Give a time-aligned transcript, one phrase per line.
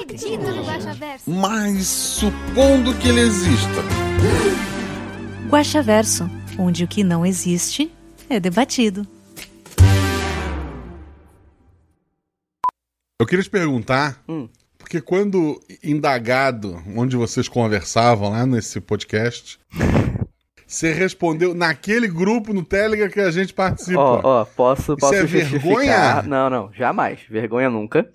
[0.00, 1.30] acredito no Guaxaverso.
[1.30, 3.82] Mas supondo que ele exista.
[5.48, 6.28] Guaxaverso,
[6.58, 7.90] onde o que não existe
[8.28, 9.06] é debatido.
[13.20, 14.48] Eu queria te perguntar, Hum.
[14.78, 19.60] porque quando indagado onde vocês conversavam lá nesse podcast,
[20.72, 24.00] você respondeu naquele grupo no Telegram que a gente participa.
[24.00, 25.60] Ó, ó, posso, posso é justificar.
[25.60, 26.22] vergonha?
[26.22, 27.20] Não, não, jamais.
[27.28, 28.08] Vergonha nunca.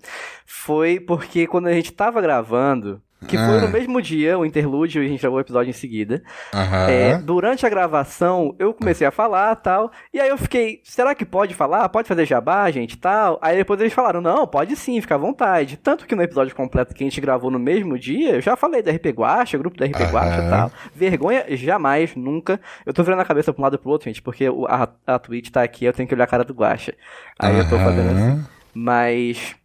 [0.44, 3.60] Foi porque quando a gente tava gravando, que foi Ah.
[3.62, 6.22] no mesmo dia, o interlúdio, e a gente gravou o episódio em seguida.
[6.54, 6.88] Aham.
[6.88, 9.90] É, durante a gravação, eu comecei a falar tal.
[10.14, 11.88] E aí eu fiquei, será que pode falar?
[11.88, 13.38] Pode fazer jabá, gente, tal?
[13.42, 15.76] Aí depois eles falaram, não, pode sim, fica à vontade.
[15.76, 18.82] Tanto que no episódio completo que a gente gravou no mesmo dia, eu já falei
[18.82, 20.10] da RP Guacha, grupo da RP Aham.
[20.12, 20.72] Guacha e tal.
[20.94, 22.60] Vergonha, jamais, nunca.
[22.86, 25.18] Eu tô virando a cabeça pra um lado e pro outro, gente, porque a, a
[25.18, 26.94] Twitch tá aqui, eu tenho que olhar a cara do Guacha.
[27.38, 28.22] Aí eu tô fazendo assim.
[28.30, 28.46] Aham.
[28.74, 29.56] Mas.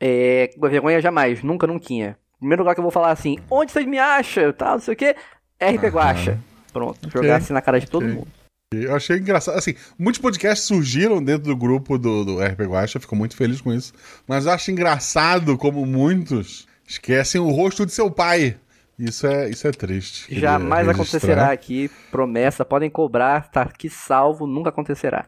[0.00, 2.16] É, vergonha jamais, nunca, nunca.
[2.38, 4.52] Primeiro lugar que eu vou falar assim, onde vocês me acham?
[4.52, 5.16] Tal, não sei o quê.
[5.60, 5.88] RP Aham.
[5.90, 6.38] Guacha.
[6.72, 8.14] Pronto, Ok, jogar assim na cara de todo ok.
[8.14, 8.28] mundo.
[8.72, 9.56] Eu achei engraçado.
[9.56, 13.72] Assim, muitos podcasts surgiram dentro do grupo do, do RP Guacha, fico muito feliz com
[13.72, 13.92] isso.
[14.26, 18.56] Mas eu acho engraçado como muitos esquecem o rosto de seu pai.
[18.98, 20.26] Isso é, isso é triste.
[20.26, 20.92] Queria Jamais registrar.
[21.18, 25.26] acontecerá aqui, promessa, podem cobrar, tá aqui salvo, nunca acontecerá.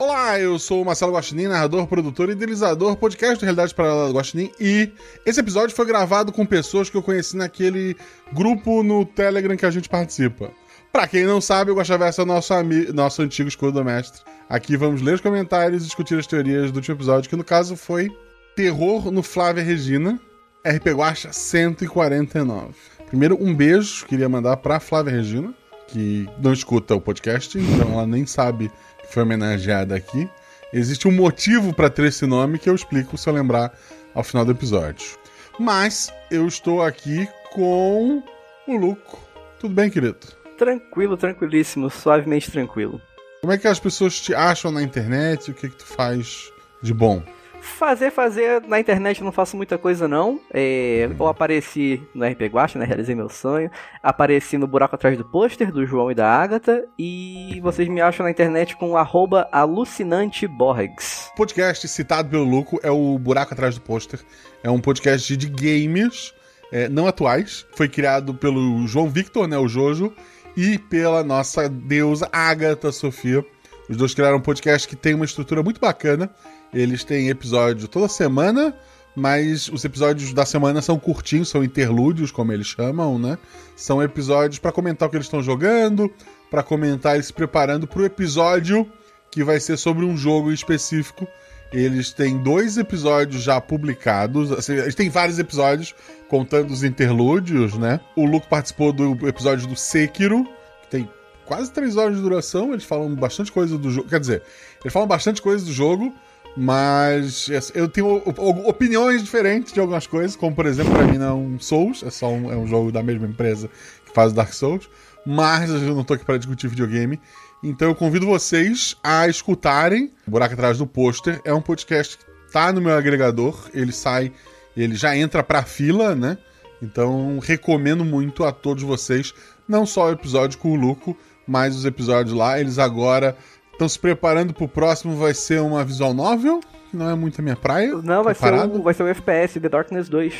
[0.00, 4.14] Olá, eu sou o Marcelo Guaxinim, narrador, produtor e idealizador podcast do Realidade Paralela do
[4.14, 4.48] Guaxinim.
[4.60, 4.92] E
[5.26, 7.96] esse episódio foi gravado com pessoas que eu conheci naquele
[8.32, 10.52] grupo no Telegram que a gente participa.
[10.92, 12.54] Pra quem não sabe, o Guaxaverso é nosso,
[12.94, 14.22] nosso antigo escudo do mestre.
[14.48, 17.74] Aqui vamos ler os comentários e discutir as teorias do último episódio, que no caso
[17.74, 18.08] foi
[18.54, 20.20] Terror no Flávia Regina,
[20.64, 22.72] RP Guacha 149.
[23.08, 25.52] Primeiro, um beijo queria mandar pra Flávia Regina,
[25.88, 28.70] que não escuta o podcast, então ela nem sabe
[29.10, 30.28] foi homenageada aqui.
[30.72, 33.72] Existe um motivo pra ter esse nome que eu explico se eu lembrar
[34.14, 35.18] ao final do episódio.
[35.58, 38.22] Mas eu estou aqui com
[38.66, 39.18] o Luco.
[39.58, 40.18] Tudo bem, querido?
[40.56, 43.00] Tranquilo, tranquilíssimo, suavemente tranquilo.
[43.40, 45.50] Como é que as pessoas te acham na internet?
[45.50, 46.52] O que, que tu faz
[46.82, 47.22] de bom?
[47.60, 50.40] Fazer, fazer na internet não faço muita coisa não.
[50.52, 52.84] É, eu apareci no RP Guacha, né?
[52.84, 53.70] Realizei meu sonho.
[54.02, 56.84] Apareci no buraco atrás do pôster do João e da Agatha.
[56.98, 61.30] E vocês me acham na internet com arroba alucinanteborgs.
[61.32, 64.20] O podcast citado pelo Luco é o Buraco Atrás do Pôster.
[64.62, 66.34] É um podcast de games
[66.72, 67.66] é, não atuais.
[67.74, 70.12] Foi criado pelo João Victor, né, o Jojo,
[70.56, 73.44] e pela nossa deusa Agatha Sofia.
[73.88, 76.30] Os dois criaram um podcast que tem uma estrutura muito bacana.
[76.72, 78.74] Eles têm episódio toda semana,
[79.14, 83.38] mas os episódios da semana são curtinhos, são interlúdios, como eles chamam, né?
[83.76, 86.12] São episódios para comentar o que eles estão jogando,
[86.50, 88.90] para comentar e se preparando para o episódio
[89.30, 91.26] que vai ser sobre um jogo específico.
[91.72, 94.50] Eles têm dois episódios já publicados.
[94.52, 95.94] Assim, eles têm vários episódios
[96.28, 98.00] contando os interlúdios, né?
[98.16, 100.44] O Luke participou do episódio do Sekiro,
[100.82, 101.10] que tem
[101.44, 102.72] quase três horas de duração.
[102.72, 104.08] Eles falam bastante coisa do jogo.
[104.08, 104.42] Quer dizer,
[104.82, 106.14] eles falam bastante coisa do jogo,
[106.58, 111.04] mas assim, eu tenho op- op- opiniões diferentes de algumas coisas, como por exemplo, pra
[111.04, 113.70] mim não é um Souls, é só um, é um jogo da mesma empresa
[114.04, 114.90] que faz o Dark Souls.
[115.24, 117.20] Mas eu não tô aqui para discutir videogame.
[117.62, 121.40] Então eu convido vocês a escutarem Buraco Atrás do Pôster.
[121.44, 123.68] É um podcast que tá no meu agregador.
[123.74, 124.32] Ele sai,
[124.76, 126.38] ele já entra pra fila, né?
[126.80, 129.34] Então recomendo muito a todos vocês.
[129.68, 131.14] Não só o episódio com o Luco,
[131.46, 132.58] mas os episódios lá.
[132.58, 133.36] Eles agora
[133.78, 135.16] estão se preparando pro próximo.
[135.16, 137.94] Vai ser uma visual novel, que não é muito a minha praia.
[138.02, 140.34] Não, vai ser, o, vai ser o FPS The Darkness 2.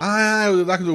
[0.00, 0.92] Ah, o, Dark- o,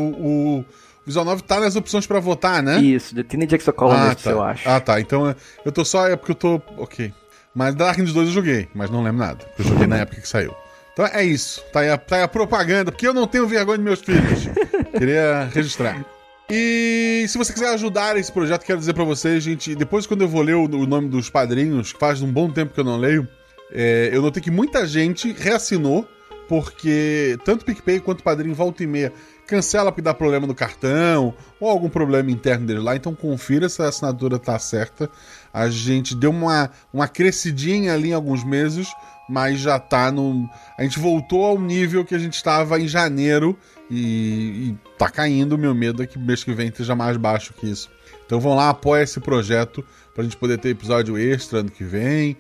[0.60, 0.66] o
[1.06, 2.80] Visual 9 tá nas opções pra votar, né?
[2.80, 4.32] Isso, The Teenage Exocolonist, tá.
[4.32, 4.70] eu acho.
[4.70, 5.00] Ah, tá.
[5.00, 5.36] Então é,
[5.66, 6.08] eu tô só.
[6.08, 6.62] É porque eu tô.
[6.78, 7.14] Ok.
[7.56, 9.44] Mas Darkness 2 eu joguei, mas não lembro nada.
[9.46, 10.54] porque Eu joguei na época que saiu.
[10.94, 11.64] Então é isso.
[11.74, 14.48] Tá aí, a, tá aí a propaganda, porque eu não tenho vergonha de meus filhos.
[14.98, 16.06] Queria registrar.
[16.52, 20.28] E se você quiser ajudar esse projeto, quero dizer pra vocês, gente, depois quando eu
[20.28, 23.28] vou ler o, nome dos padrinhos, faz um bom tempo que eu não leio,
[23.72, 26.08] é, eu notei que muita gente reassinou,
[26.48, 29.14] porque tanto PicPay quanto padrinho volta e meia
[29.46, 33.82] cancela porque dá problema no cartão ou algum problema interno dele lá, então confira se
[33.84, 35.08] a assinatura tá certa.
[35.54, 38.88] A gente deu uma, uma crescidinha ali em alguns meses,
[39.28, 40.50] mas já tá no.
[40.78, 43.56] A gente voltou ao nível que a gente estava em janeiro
[43.90, 45.58] e, e tá caindo.
[45.58, 47.90] Meu medo é que mês que vem esteja mais baixo que isso.
[48.26, 49.84] Então vão lá, apoia esse projeto
[50.14, 52.38] pra gente poder ter episódio extra ano que vem.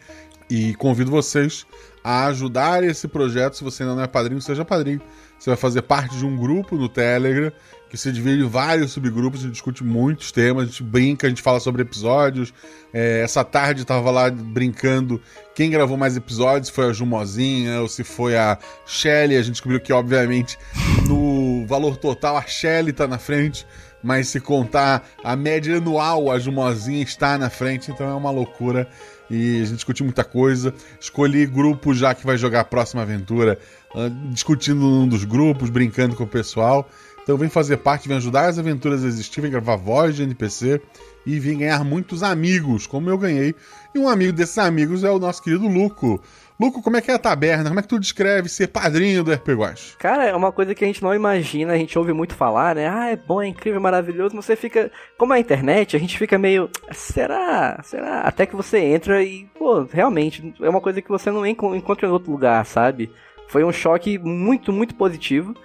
[0.49, 1.65] E convido vocês
[2.03, 3.55] a ajudar esse projeto.
[3.55, 5.01] Se você ainda não é padrinho, seja padrinho.
[5.37, 7.51] Você vai fazer parte de um grupo no Telegram
[7.89, 11.29] que se divide em vários subgrupos, a gente discute muitos temas, a gente brinca, a
[11.29, 12.53] gente fala sobre episódios.
[12.93, 15.19] É, essa tarde tava lá brincando
[15.55, 19.35] quem gravou mais episódios, foi a Jumozinha ou se foi a Shelly.
[19.35, 20.57] A gente descobriu que, obviamente,
[21.07, 23.65] no valor total a Shelly tá na frente,
[24.03, 28.87] mas se contar a média anual, a Jumozinha está na frente, então é uma loucura.
[29.31, 30.73] E a gente discutiu muita coisa.
[30.99, 33.59] Escolhi grupo já que vai jogar a próxima aventura,
[33.95, 36.89] ah, discutindo num dos grupos, brincando com o pessoal.
[37.29, 40.81] Então vem fazer parte, vem ajudar as aventuras a existir, vem gravar voz de NPC
[41.23, 43.53] e vem ganhar muitos amigos, como eu ganhei.
[43.93, 46.19] E um amigo desses amigos é o nosso querido Luco.
[46.59, 47.69] Luco, como é que é a taberna?
[47.69, 49.97] Como é que tu descreve ser padrinho do RPG Watch?
[49.97, 52.89] Cara, é uma coisa que a gente não imagina, a gente ouve muito falar, né?
[52.89, 54.35] Ah, é bom, é incrível, é maravilhoso.
[54.35, 54.91] Você fica.
[55.15, 56.67] Como é a internet, a gente fica meio.
[56.91, 57.79] Será?
[57.83, 58.21] Será?
[58.21, 62.11] Até que você entra e, pô, realmente, é uma coisa que você não encontra em
[62.11, 63.11] outro lugar, sabe?
[63.49, 65.55] Foi um choque muito, muito positivo.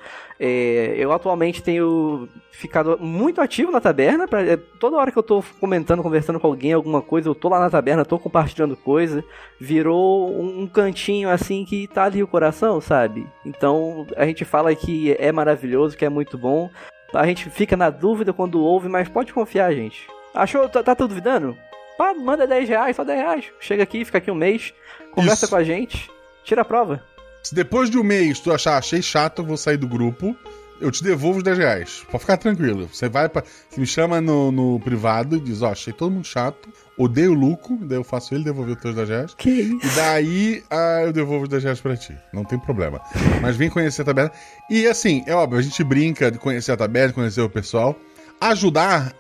[0.41, 4.27] É, eu atualmente tenho ficado muito ativo na taberna.
[4.27, 7.51] Pra, é, toda hora que eu tô comentando, conversando com alguém, alguma coisa, eu tô
[7.51, 9.23] lá na taberna, tô compartilhando coisa.
[9.61, 13.27] Virou um, um cantinho assim que tá ali o coração, sabe?
[13.45, 16.71] Então a gente fala que é maravilhoso, que é muito bom.
[17.13, 20.09] A gente fica na dúvida quando ouve, mas pode confiar, gente.
[20.35, 20.67] Achou?
[20.71, 21.55] Tá, tá duvidando?
[21.99, 23.53] Pá, manda 10 reais, só 10 reais.
[23.61, 24.73] Chega aqui, fica aqui um mês,
[25.13, 25.51] conversa Isso.
[25.51, 26.11] com a gente,
[26.43, 27.14] tira a prova.
[27.45, 30.35] Se depois de um mês tu achar, achei chato, eu vou sair do grupo,
[30.81, 32.03] eu te devolvo os 10 reais.
[32.11, 32.89] Pode ficar tranquilo.
[32.91, 36.27] Você vai para Você me chama no, no privado e diz, ó, achei todo mundo
[36.27, 39.35] chato, odeio o Luco, daí eu faço ele devolver os teus 10 reais.
[39.37, 39.87] Que isso?
[39.87, 42.17] E daí ah, eu devolvo os 10 reais pra ti.
[42.33, 42.99] Não tem problema.
[43.43, 44.33] Mas vem conhecer a taberna.
[44.71, 47.95] E assim, é óbvio, a gente brinca de conhecer a taberna, conhecer o pessoal.
[48.41, 49.13] Ajudar,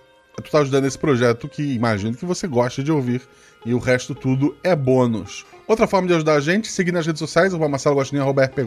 [0.42, 3.20] tu tá ajudando esse projeto que imagino que você gosta de ouvir.
[3.66, 5.44] E o resto tudo é bônus.
[5.66, 8.58] Outra forma de ajudar a gente, seguir nas redes sociais, o Marcelo Guaxinim, arroba RP.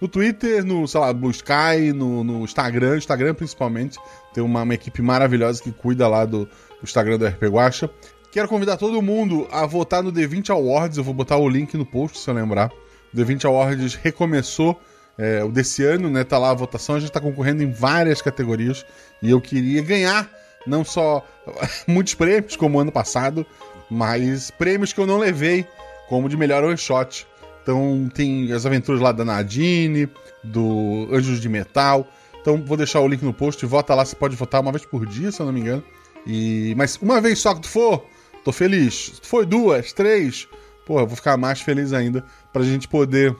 [0.00, 3.98] No Twitter, no, sei lá, Blue Sky, no, no Instagram, Instagram principalmente.
[4.34, 6.50] Tem uma, uma equipe maravilhosa que cuida lá do, do
[6.82, 7.88] Instagram do RP Guaxa.
[8.32, 10.98] Quero convidar todo mundo a votar no D20 Awards.
[10.98, 12.70] Eu vou botar o link no post, se eu lembrar.
[13.14, 14.78] O D20 Awards recomeçou
[15.16, 16.24] é, o desse ano, né?
[16.24, 16.96] Tá lá a votação.
[16.96, 18.84] A gente tá concorrendo em várias categorias.
[19.22, 20.28] E eu queria ganhar
[20.66, 21.24] não só
[21.86, 23.46] muitos prêmios, como ano passado,
[23.90, 25.66] mas prêmios que eu não levei,
[26.08, 27.26] como de melhor one shot.
[27.62, 30.08] Então tem as aventuras lá da Nadine,
[30.42, 32.06] do Anjos de Metal.
[32.40, 35.04] Então vou deixar o link no post, vota lá, você pode votar uma vez por
[35.04, 35.84] dia, se eu não me engano.
[36.26, 38.06] E mas uma vez só que tu for,
[38.44, 39.12] tô feliz.
[39.14, 40.48] Se tu for duas, três,
[40.86, 43.36] pô, eu vou ficar mais feliz ainda pra gente poder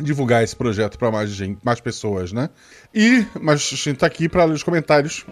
[0.00, 2.50] divulgar esse projeto para mais gente, mais pessoas, né?
[2.94, 5.24] E mas a gente tá aqui para ler os comentários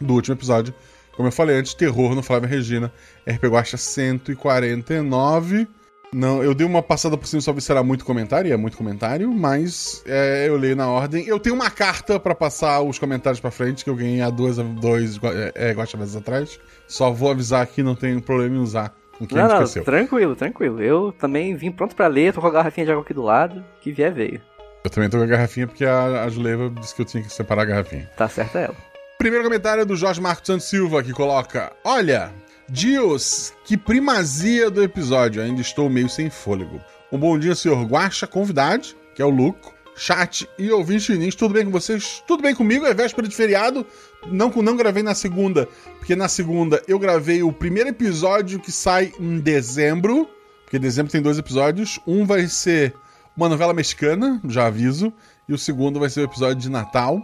[0.00, 0.74] do último episódio.
[1.14, 2.90] Como eu falei antes, terror no Flávio Regina,
[3.26, 5.68] RP Guacha 149.
[6.14, 8.56] Não, eu dei uma passada por cima só ver se era muito comentário, e é
[8.56, 11.26] muito comentário, mas é, eu leio na ordem.
[11.26, 14.58] Eu tenho uma carta para passar os comentários para frente, que eu ganhei há duas,
[14.58, 16.60] dois é, é, Guacha vezes atrás.
[16.86, 19.84] Só vou avisar aqui, não tenho problema em usar com quem Não, não, esqueceu.
[19.84, 20.82] tranquilo, tranquilo.
[20.82, 23.64] Eu também vim pronto pra ler, tô com a garrafinha de água aqui do lado,
[23.80, 24.40] que vier veio.
[24.84, 27.32] Eu também tô com a garrafinha porque a, a Juleva disse que eu tinha que
[27.32, 28.10] separar a garrafinha.
[28.16, 28.76] Tá certa ela.
[29.16, 32.32] Primeiro comentário é do Jorge Marcos Santos Silva, que coloca: Olha,
[32.72, 36.80] Dios, que primazia do episódio, ainda estou meio sem fôlego.
[37.12, 41.52] Um bom dia, senhor Guaxa, convidade, que é o Luco, chat e ouvinte Nins, tudo
[41.52, 42.24] bem com vocês?
[42.26, 42.86] Tudo bem comigo?
[42.86, 43.84] É véspera de feriado.
[44.26, 49.12] Não, não gravei na segunda, porque na segunda eu gravei o primeiro episódio que sai
[49.20, 50.26] em dezembro,
[50.64, 52.00] porque dezembro tem dois episódios.
[52.06, 52.94] Um vai ser
[53.36, 55.12] uma novela mexicana, já aviso,
[55.46, 57.22] e o segundo vai ser o episódio de Natal.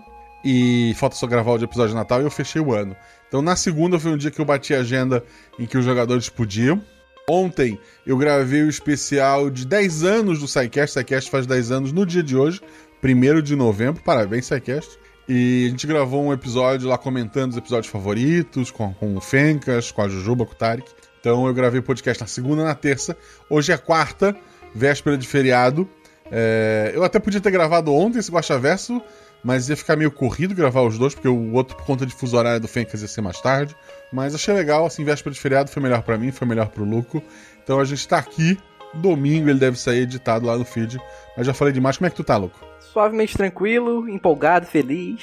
[0.50, 2.96] E falta só gravar o episódio de Natal e eu fechei o ano.
[3.28, 5.22] Então na segunda foi um dia que eu bati a agenda
[5.58, 6.82] em que os jogadores podiam.
[7.28, 10.98] Ontem eu gravei o especial de 10 anos do SciCast.
[10.98, 12.62] SciCast faz 10 anos no dia de hoje,
[13.04, 14.02] 1 de novembro.
[14.02, 14.98] Parabéns, SciCast.
[15.28, 19.92] E a gente gravou um episódio lá comentando os episódios favoritos, com, com o Fencas,
[19.92, 20.90] com a Jujuba, com o Tarek.
[21.20, 23.14] Então eu gravei podcast na segunda na terça.
[23.50, 24.34] Hoje é quarta,
[24.74, 25.86] véspera de feriado.
[26.30, 29.02] É, eu até podia ter gravado ontem esse Guaxa Verso,
[29.42, 32.36] mas ia ficar meio corrido gravar os dois, porque o outro, por conta de fuso
[32.36, 33.76] horário do Fencas, ia ser mais tarde.
[34.12, 37.22] Mas achei legal, assim, véspera de feriado foi melhor para mim, foi melhor pro Luco.
[37.62, 38.58] Então a gente tá aqui,
[38.94, 40.98] domingo ele deve sair editado lá no feed.
[41.36, 42.58] Mas já falei demais, como é que tu tá, Luco?
[42.80, 45.22] Suavemente tranquilo, empolgado, feliz.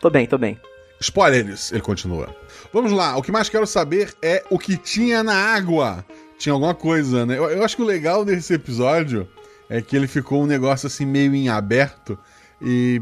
[0.00, 0.58] Tô bem, tô bem.
[1.00, 2.34] Spoilers, ele continua.
[2.72, 6.04] Vamos lá, o que mais quero saber é o que tinha na água.
[6.38, 7.36] Tinha alguma coisa, né?
[7.36, 9.28] Eu, eu acho que o legal desse episódio
[9.68, 12.18] é que ele ficou um negócio assim meio em aberto.
[12.60, 13.00] E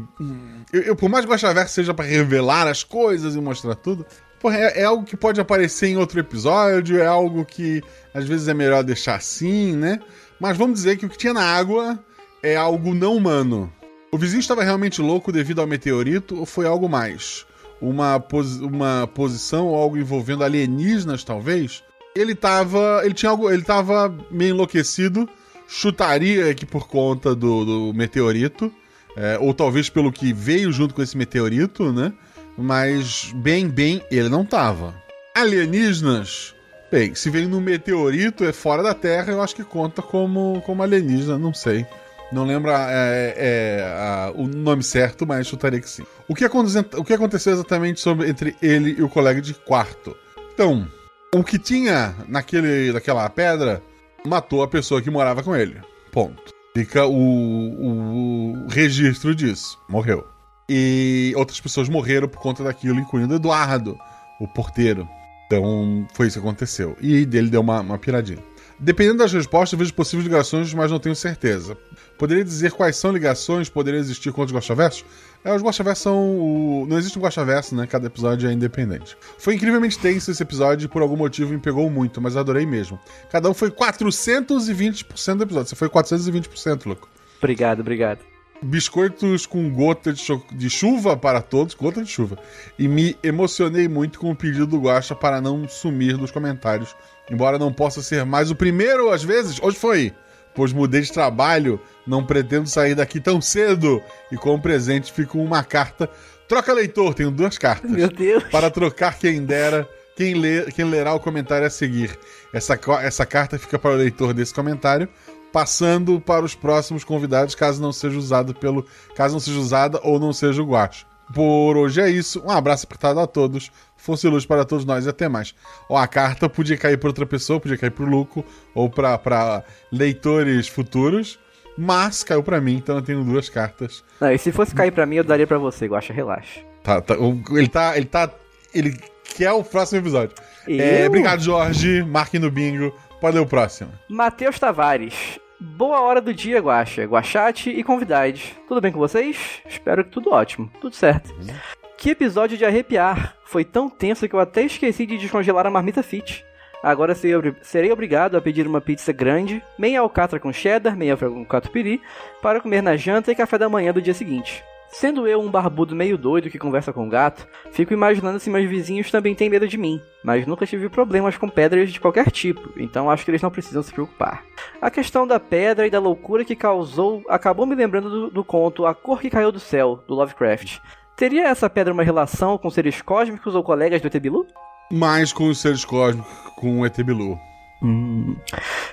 [0.71, 4.05] eu, eu, por mais que o Guaxaverso seja para revelar as coisas e mostrar tudo,
[4.39, 7.81] porra, é, é, algo que pode aparecer em outro episódio, é algo que
[8.13, 9.99] às vezes é melhor deixar assim, né?
[10.39, 11.99] Mas vamos dizer que o que tinha na água
[12.43, 13.71] é algo não humano.
[14.11, 17.45] O vizinho estava realmente louco devido ao meteorito ou foi algo mais?
[17.81, 21.83] Uma, posi uma posição ou algo envolvendo alienígenas, talvez?
[22.15, 23.01] Ele tava.
[23.03, 23.49] Ele tinha algo.
[23.51, 25.29] Ele tava meio enlouquecido.
[25.67, 28.71] Chutaria que por conta do, do meteorito.
[29.17, 32.13] É, ou talvez pelo que veio junto com esse meteorito, né?
[32.55, 34.93] Mas bem, bem, ele não tava.
[35.35, 36.53] Alienígenas.
[36.91, 40.81] Bem, se veio no meteorito, é fora da Terra, eu acho que conta como, como
[40.83, 41.85] alienígena, não sei.
[42.31, 46.03] Não lembro é, é, a, o nome certo, mas chutaria que sim.
[46.27, 50.15] O que, o que aconteceu exatamente sobre, entre ele e o colega de quarto?
[50.53, 50.87] Então,
[51.33, 53.81] o que tinha naquele, naquela pedra
[54.25, 55.81] matou a pessoa que morava com ele.
[56.11, 56.56] Ponto.
[56.77, 59.79] Fica o, o, registro disso.
[59.89, 60.27] Morreu.
[60.69, 63.97] E outras pessoas morreram por conta daquilo, incluindo Eduardo,
[64.39, 65.09] o porteiro.
[65.47, 66.95] Então, foi isso que aconteceu.
[67.01, 68.37] E dele deu uma, uma piradinha.
[68.77, 71.75] Dependendo das respostas, vejo possíveis ligações, mas não tenho certeza.
[72.15, 75.03] Poderia dizer quais são ligações poderiam existir com os Guaxaversos?
[75.43, 76.17] É, os Guaxaversos são.
[76.17, 76.85] O...
[76.87, 77.87] Não existe um Guaxaverso, né?
[77.87, 79.17] Cada episódio é independente.
[79.37, 82.99] Foi incrivelmente tenso esse episódio e por algum motivo me pegou muito, mas adorei mesmo.
[83.29, 85.69] Cada um foi 420% do episódio.
[85.69, 87.07] Você foi 420%, louco.
[87.37, 88.19] Obrigado, obrigado
[88.61, 92.37] biscoitos com gota de, de, chuva para todos, gota de chuva.
[92.77, 96.95] E me emocionei muito com o pedido do Guaxa para não sumir dos comentários.
[97.29, 100.13] Embora não possa ser mais o primeiro, às vezes, hoje foi.
[100.57, 104.01] Pois mudei de trabalho, não pretendo sair daqui tão cedo.
[104.31, 106.09] E como presente fico uma carta.
[106.47, 107.91] Troca leitor, tenho duas cartas.
[107.91, 108.43] Meu Deus.
[108.45, 109.87] Para trocar quem dera.
[110.15, 112.17] Quem, lê, quem lerá o comentário a seguir.
[112.51, 115.07] Essa, essa carta fica para o leitor desse comentário
[115.53, 118.85] passando para os próximos convidados, caso não seja usado pelo.
[119.15, 121.05] caso não seja usada ou não seja o guache.
[121.33, 122.41] Por hoje é isso.
[122.43, 123.71] Um abraço apertado a todos.
[124.07, 125.53] Fosse luz para todos nós e até mais.
[125.89, 128.41] Ó, a carta podia cair para outra pessoa, podia cair para o Luco
[128.73, 131.37] ou para leitores futuros,
[131.77, 134.05] mas caiu para mim, então eu tenho duas cartas.
[134.21, 136.61] Não, e se fosse cair para mim, eu daria para você, Guacha, relaxa.
[136.83, 137.15] Tá, tá,
[137.51, 138.31] ele tá, ele tá,
[138.73, 138.97] ele
[139.35, 140.37] quer o próximo episódio.
[140.65, 142.01] É, obrigado, Jorge.
[142.01, 142.93] Marque no bingo.
[143.19, 143.91] Pode ler o próximo.
[144.07, 145.37] Matheus Tavares.
[145.59, 148.53] Boa hora do dia, Guaxa, Guachate e convidados.
[148.69, 149.37] Tudo bem com vocês?
[149.67, 150.71] Espero que tudo ótimo.
[150.79, 151.29] Tudo certo.
[151.33, 151.53] Uhum.
[151.97, 153.36] Que episódio de arrepiar.
[153.47, 156.45] Foi tão tenso que eu até esqueci de descongelar a marmita fit.
[156.83, 162.01] Agora serei obrigado a pedir uma pizza grande, meia alcatra com cheddar, meia com catupiry,
[162.41, 164.63] para comer na janta e café da manhã do dia seguinte.
[164.89, 168.69] Sendo eu um barbudo meio doido que conversa com um gato, fico imaginando se meus
[168.69, 172.71] vizinhos também têm medo de mim, mas nunca tive problemas com pedras de qualquer tipo,
[172.77, 174.43] então acho que eles não precisam se preocupar.
[174.81, 178.85] A questão da pedra e da loucura que causou acabou me lembrando do, do conto
[178.85, 180.79] A Cor que Caiu do Céu, do Lovecraft.
[181.17, 184.45] Teria essa pedra uma relação com seres cósmicos ou colegas do Etebilu?
[184.91, 187.39] Mais com os seres cósmicos, com o Etebilu.
[187.81, 188.35] Hum.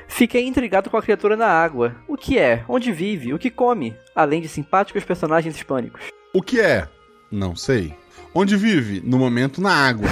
[0.09, 1.95] Fiquei intrigado com a criatura na água.
[2.09, 2.65] O que é?
[2.67, 3.35] Onde vive?
[3.35, 3.95] O que come?
[4.17, 6.01] Além de simpáticos personagens hispânicos.
[6.33, 6.89] O que é?
[7.31, 7.95] Não sei.
[8.35, 9.03] Onde vive?
[9.05, 10.09] No momento, na água.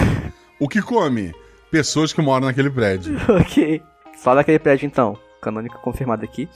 [0.61, 1.33] o que come?
[1.71, 3.17] Pessoas que moram naquele prédio.
[3.41, 3.83] ok.
[4.19, 5.19] Só daquele prédio então.
[5.41, 6.47] Canônica confirmada aqui.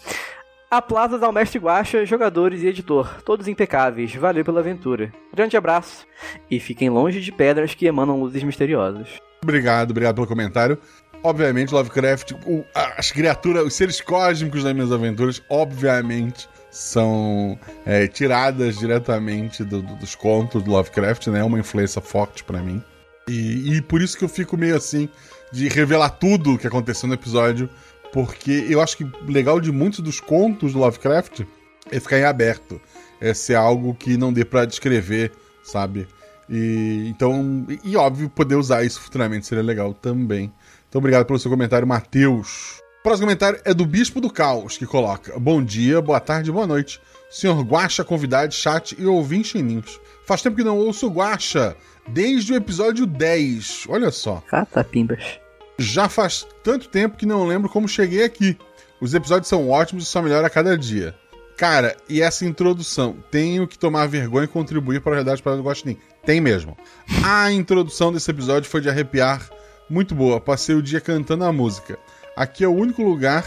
[0.69, 4.13] Aplausos ao mestre Guacha, jogadores e editor, todos impecáveis.
[4.17, 5.13] Valeu pela aventura.
[5.33, 6.05] Grande abraço
[6.51, 9.09] e fiquem longe de pedras que emanam luzes misteriosas.
[9.41, 10.77] Obrigado, obrigado pelo comentário.
[11.23, 18.77] Obviamente, Lovecraft, o, as criaturas, os seres cósmicos das minhas aventuras, obviamente, são é, tiradas
[18.77, 21.41] diretamente do, do, dos contos do Lovecraft, né?
[21.41, 22.83] É uma influência forte para mim.
[23.29, 25.09] E, e, por isso que eu fico meio assim
[25.53, 27.69] de revelar tudo o que aconteceu no episódio,
[28.13, 31.43] porque eu acho que legal de muitos dos contos do Lovecraft
[31.91, 32.81] é ficar em aberto,
[33.21, 35.33] é ser algo que não dê para descrever,
[35.63, 36.07] sabe?
[36.49, 40.53] E então, e óbvio, poder usar isso futuramente seria legal também.
[40.89, 42.81] Então, obrigado pelo seu comentário, Matheus.
[43.03, 47.01] Próximo comentário é do Bispo do Caos, que coloca: Bom dia, boa tarde, boa noite.
[47.31, 50.01] Senhor Guacha, convidado, chat e ouvinte ninhos.
[50.25, 51.77] Faz tempo que não ouço Guacha,
[52.09, 53.87] desde o episódio 10.
[53.89, 54.43] Olha só.
[54.49, 55.41] Catapimbas.
[55.79, 58.57] Já faz tanto tempo que não lembro como cheguei aqui.
[59.01, 61.15] Os episódios são ótimos e só melhora a cada dia.
[61.57, 63.17] Cara, e essa introdução?
[63.31, 65.99] Tenho que tomar vergonha e contribuir para a realidade para o Guaxinim.
[66.25, 66.77] Tem mesmo.
[67.25, 69.49] A introdução desse episódio foi de arrepiar
[69.89, 71.99] muito boa, passei o dia cantando a música.
[72.37, 73.45] Aqui é o único lugar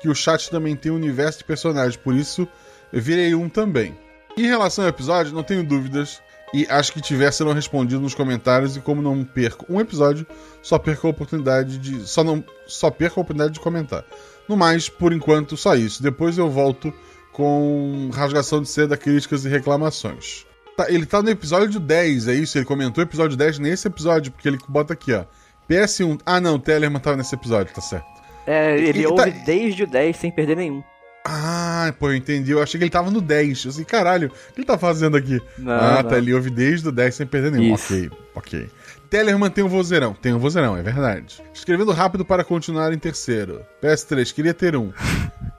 [0.00, 2.48] que o chat também tem um universo de personagens, por isso
[2.92, 3.96] eu virei um também.
[4.36, 6.20] Em relação ao episódio, não tenho dúvidas
[6.52, 10.26] e acho que tiver serão respondidos nos comentários e como não perco um episódio,
[10.62, 14.04] só perco a oportunidade de só não só perco a oportunidade de comentar.
[14.48, 16.02] No mais, por enquanto, só isso.
[16.02, 16.92] Depois eu volto
[17.32, 20.44] com rasgação de seda, críticas e reclamações.
[20.76, 22.58] Tá, ele tá no episódio 10, é isso?
[22.58, 25.24] Ele comentou o episódio 10 nesse episódio, porque ele bota aqui, ó.
[25.68, 26.20] PS1.
[26.26, 28.06] Ah, não, o Tellerman tava nesse episódio, tá certo.
[28.46, 30.82] É, ele e ouve tá- desde o 10 sem perder nenhum.
[31.24, 32.52] Ah, pô, eu entendi.
[32.52, 33.64] Eu achei que ele tava no 10.
[33.64, 35.40] Eu assim, caralho, o que ele tá fazendo aqui?
[35.58, 36.10] Não, ah, não.
[36.10, 37.74] tá, ele ouve desde o 10 sem perder nenhum.
[37.74, 37.94] Isso.
[37.94, 38.70] Ok, ok.
[39.10, 40.14] Tellerman tem um vozeirão.
[40.14, 41.42] Tem um vozeirão, é verdade.
[41.52, 43.60] Escrevendo rápido para continuar em terceiro.
[43.82, 44.92] PS3, queria ter um.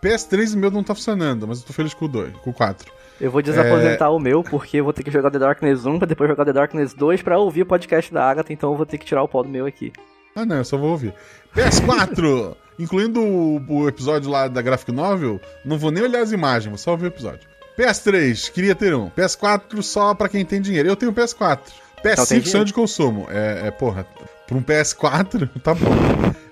[0.01, 2.91] PS3 meu não tá funcionando, mas eu tô feliz com o 2, com o 4.
[3.21, 6.07] Eu vou desaposentar o meu, porque eu vou ter que jogar The Darkness 1 pra
[6.07, 8.97] depois jogar The Darkness 2 pra ouvir o podcast da Agatha, então eu vou ter
[8.97, 9.93] que tirar o pau do meu aqui.
[10.35, 11.13] Ah, não, eu só vou ouvir.
[11.55, 16.69] PS4, incluindo o, o episódio lá da Graphic Novel, não vou nem olhar as imagens,
[16.69, 17.53] vou só ouvir o episódio.
[17.77, 19.09] PS3, queria ter um.
[19.09, 20.87] PS4 só pra quem tem dinheiro.
[20.87, 21.59] Eu tenho PS4.
[21.99, 22.49] Então tem PS5 dinheiro.
[22.49, 23.27] sonho de consumo.
[23.29, 24.05] É, é, porra,
[24.45, 25.89] pra um PS4, tá bom.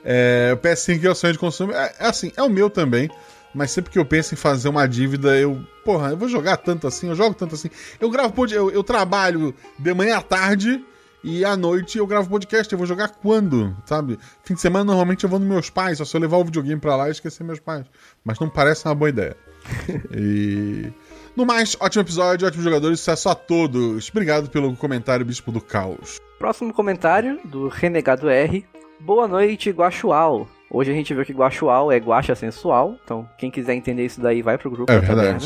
[0.04, 1.74] É, o PS5 é o sonho de consumo.
[1.74, 3.10] É, é assim, é o meu também.
[3.54, 5.62] Mas sempre que eu penso em fazer uma dívida, eu.
[5.84, 7.70] Porra, eu vou jogar tanto assim, eu jogo tanto assim.
[8.00, 10.84] Eu gravo eu, eu trabalho de manhã à tarde
[11.24, 12.72] e à noite eu gravo podcast.
[12.72, 13.76] Eu vou jogar quando?
[13.86, 14.18] Sabe?
[14.44, 16.80] Fim de semana normalmente eu vou nos meus pais, só se eu levar o videogame
[16.80, 17.86] pra lá e esquecer meus pais.
[18.24, 19.36] Mas não parece uma boa ideia.
[20.16, 20.92] e.
[21.36, 24.10] No mais, ótimo episódio, ótimos jogadores, sucesso a todos.
[24.10, 26.20] Obrigado pelo comentário, Bispo do Caos.
[26.38, 28.66] Próximo comentário, do Renegado R.
[29.00, 30.48] Boa noite, Guaxual.
[30.70, 34.42] Hoje a gente viu que Guaxual é guaxa sensual, então quem quiser entender isso daí
[34.42, 35.40] vai pro grupo É da taverna.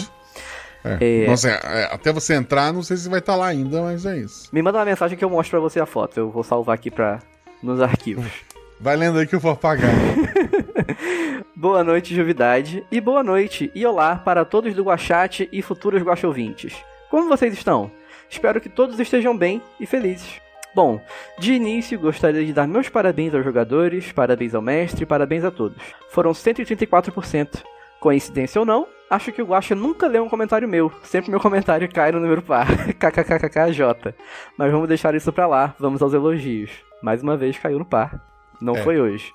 [0.85, 1.23] É.
[1.23, 1.27] É.
[1.27, 4.17] Nossa, é, é, até você entrar, não sei se vai estar lá ainda, mas é
[4.17, 4.49] isso.
[4.53, 6.91] Me manda uma mensagem que eu mostro pra você a foto, eu vou salvar aqui
[6.91, 7.19] pra...
[7.61, 8.25] nos arquivos.
[8.77, 9.89] Vai lendo aí que eu vou apagar.
[11.55, 16.75] Boa noite, Juvidade, e boa noite e olá para todos do Guachate e futuros Guaxouvintes.
[17.09, 17.89] Como vocês estão?
[18.29, 20.41] Espero que todos estejam bem e felizes.
[20.75, 20.99] Bom,
[21.39, 25.81] de início gostaria de dar meus parabéns aos jogadores, parabéns ao mestre, parabéns a todos.
[26.09, 27.63] Foram 134%.
[28.05, 30.91] Coincidência ou não, acho que o Guaxa nunca leu um comentário meu.
[31.01, 32.67] Sempre meu comentário cai no número par.
[32.99, 34.13] KKKKJ.
[34.55, 36.69] Mas vamos deixar isso pra lá, vamos aos elogios.
[37.01, 38.21] Mais uma vez caiu no par.
[38.61, 38.83] Não É.
[38.83, 39.33] foi hoje.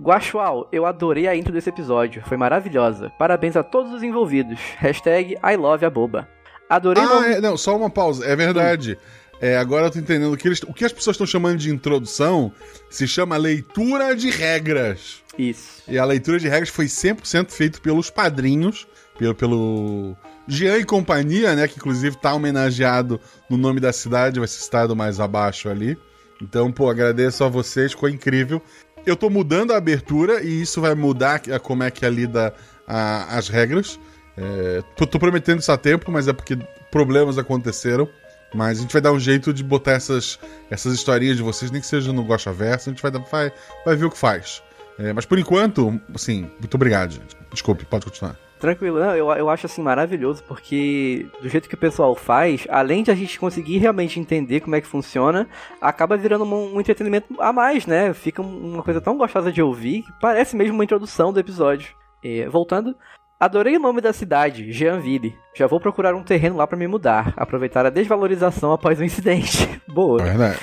[0.00, 3.12] Guaxual, eu adorei a intro desse episódio, foi maravilhosa.
[3.18, 4.58] Parabéns a todos os envolvidos.
[4.78, 6.26] Hashtag I love a boba.
[6.70, 8.24] Adorei ah, é, não, só uma pausa.
[8.24, 8.98] É verdade.
[9.42, 12.52] É, agora eu tô entendendo que eles, o que as pessoas estão chamando de introdução
[12.88, 15.16] se chama leitura de regras.
[15.36, 15.82] Isso.
[15.88, 18.86] E a leitura de regras foi 100% feito pelos padrinhos,
[19.18, 21.66] pelo, pelo Jean e companhia, né?
[21.66, 25.98] Que inclusive tá homenageado no nome da cidade, vai ser citado mais abaixo ali.
[26.40, 28.62] Então, pô, agradeço a vocês, ficou incrível.
[29.04, 32.54] Eu tô mudando a abertura e isso vai mudar a- como é que é lida
[32.86, 33.98] a- as regras.
[34.36, 36.56] É, tô, tô prometendo isso há tempo, mas é porque
[36.92, 38.08] problemas aconteceram.
[38.54, 40.38] Mas a gente vai dar um jeito de botar essas,
[40.70, 43.52] essas historinhas de vocês, nem que seja no Gosta Verso, a gente vai, dar- vai,
[43.84, 44.62] vai ver o que faz.
[44.98, 47.36] É, mas por enquanto, assim, muito obrigado, gente.
[47.50, 48.36] Desculpe, pode continuar.
[48.60, 53.02] Tranquilo, não, eu, eu acho assim maravilhoso, porque do jeito que o pessoal faz, além
[53.02, 55.48] de a gente conseguir realmente entender como é que funciona,
[55.80, 58.12] acaba virando um, um entretenimento a mais, né?
[58.14, 61.88] Fica um- uma coisa tão gostosa de ouvir, que parece mesmo uma introdução do episódio.
[62.24, 62.94] É, voltando,
[63.42, 65.36] adorei o nome da cidade, Jeanville.
[65.52, 69.68] Já vou procurar um terreno lá pra me mudar, aproveitar a desvalorização após o incidente.
[69.88, 70.22] Boa.
[70.22, 70.60] É verdade.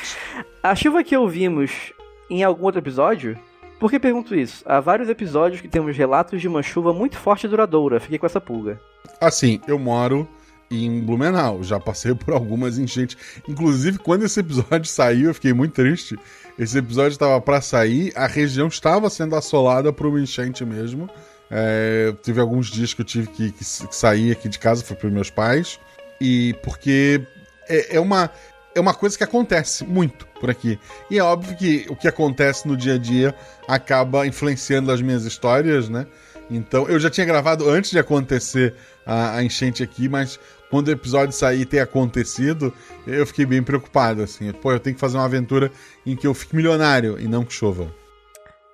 [0.64, 1.92] A chuva que ouvimos
[2.30, 3.38] em algum outro episódio?
[3.82, 4.64] Por que pergunto isso?
[4.66, 8.00] Há vários episódios que temos relatos de uma chuva muito forte e duradoura.
[8.00, 8.80] Fiquei com essa pulga.
[9.20, 10.26] Assim, eu moro
[10.72, 13.18] em Blumenau, já passei por algumas enchentes.
[13.46, 16.18] Inclusive, quando esse episódio saiu, eu fiquei muito triste.
[16.58, 21.10] Esse episódio estava para sair, a região estava sendo assolada por uma enchente mesmo.
[21.52, 24.96] É, teve alguns dias que eu tive que, que, que sair aqui de casa, foi
[24.96, 25.80] para meus pais.
[26.22, 27.22] E porque
[27.68, 28.30] é, é uma.
[28.76, 30.80] É uma coisa que acontece muito por aqui.
[31.10, 33.36] E é óbvio que o que acontece no dia a dia
[33.68, 36.06] acaba influenciando as minhas histórias, né?
[36.52, 40.92] Então, eu já tinha gravado antes de acontecer a, a enchente aqui, mas quando o
[40.92, 42.74] episódio sair e ter acontecido,
[43.06, 44.52] eu fiquei bem preocupado, assim.
[44.52, 45.72] Pô, eu tenho que fazer uma aventura
[46.06, 47.92] em que eu fique milionário e não que chova.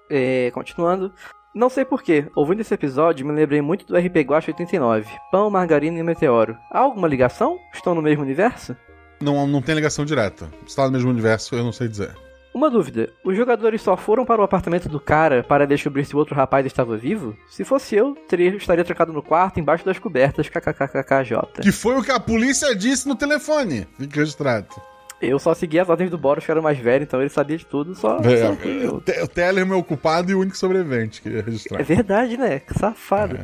[0.09, 1.11] É, continuando.
[1.55, 5.07] Não sei porquê, ouvindo esse episódio me lembrei muito do RP Guacha 89.
[5.31, 6.57] Pão, margarina e meteoro.
[6.69, 7.57] Há alguma ligação?
[7.73, 8.75] Estão no mesmo universo?
[9.21, 10.49] Não, não tem ligação direta.
[10.67, 12.13] Se tá no mesmo universo, eu não sei dizer.
[12.53, 16.19] Uma dúvida: os jogadores só foram para o apartamento do cara para descobrir se o
[16.19, 17.37] outro rapaz estava vivo?
[17.49, 21.61] Se fosse eu, teria, estaria trancado no quarto embaixo das cobertas kkkkkj.
[21.61, 23.87] Que foi o que a polícia disse no telefone.
[23.97, 24.67] Fique registrado.
[25.21, 27.57] Eu só segui as ordens do Boros, que era o mais velho, então ele sabia
[27.57, 28.21] de tudo, só.
[28.21, 31.21] só É, que eu- o Te- o Teller é meu culpado e o único sobrevivente.
[31.21, 31.79] Queria registrar.
[31.79, 32.59] É verdade, né?
[32.59, 33.39] Que Safado.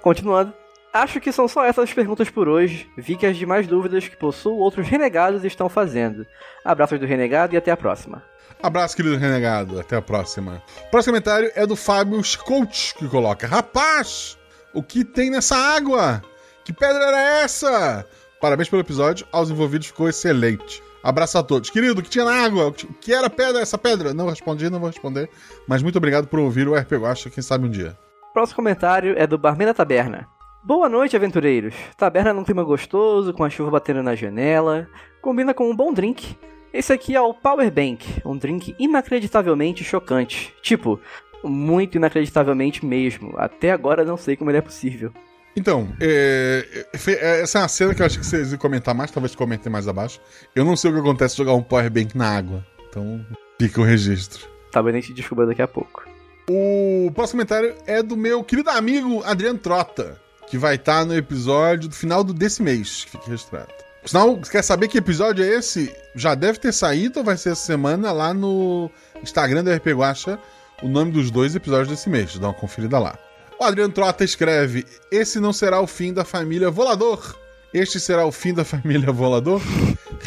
[0.00, 0.52] Continuando.
[0.92, 2.88] Acho que são só essas perguntas por hoje.
[2.96, 6.24] Vi que as demais dúvidas que possuo outros renegados estão fazendo.
[6.64, 8.22] Abraços do renegado e até a próxima.
[8.62, 9.78] Abraço, querido renegado.
[9.80, 10.62] Até a próxima.
[10.86, 14.38] O próximo comentário é do Fábio Scout, que coloca: Rapaz,
[14.72, 16.22] o que tem nessa água?
[16.64, 18.06] Que pedra era essa?
[18.40, 19.26] Parabéns pelo episódio.
[19.32, 20.80] Aos envolvidos ficou excelente.
[21.04, 21.68] Abraço a todos.
[21.68, 22.68] Querido, o que tinha na água?
[22.68, 24.14] O que era pedra essa pedra?
[24.14, 25.28] Não respondi, não vou responder.
[25.68, 27.94] Mas muito obrigado por ouvir o RP Guacha, quem sabe um dia.
[28.32, 30.26] Próximo comentário é do Barman da Taberna.
[30.62, 31.74] Boa noite, aventureiros.
[31.98, 34.88] Taberna num clima gostoso, com a chuva batendo na janela.
[35.20, 36.38] Combina com um bom drink.
[36.72, 40.54] Esse aqui é o Power Bank, um drink inacreditavelmente chocante.
[40.62, 40.98] Tipo,
[41.44, 43.34] muito inacreditavelmente mesmo.
[43.36, 45.12] Até agora não sei como ele é possível.
[45.56, 49.10] Então, é, é, essa é uma cena que eu acho que vocês iam comentar mais,
[49.10, 50.20] talvez comentem mais abaixo.
[50.54, 52.66] Eu não sei o que acontece jogar um Power Bank na água.
[52.88, 53.24] Então,
[53.60, 54.48] fica o registro.
[54.72, 56.04] Talvez a gente descubra daqui a pouco.
[56.50, 61.88] O próximo comentário é do meu querido amigo Adriano Trota, que vai estar no episódio
[61.88, 63.72] do final desse mês, que fique registrado.
[64.04, 65.94] Sinal, quer saber que episódio é esse?
[66.14, 68.90] Já deve ter saído ou vai ser essa semana lá no
[69.22, 70.38] Instagram do RP Guacha
[70.82, 72.38] o nome dos dois episódios desse mês.
[72.38, 73.18] Dá uma conferida lá.
[73.64, 77.34] O Adriano Trota escreve: Esse não será o fim da família Volador.
[77.72, 79.62] Este será o fim da família Volador?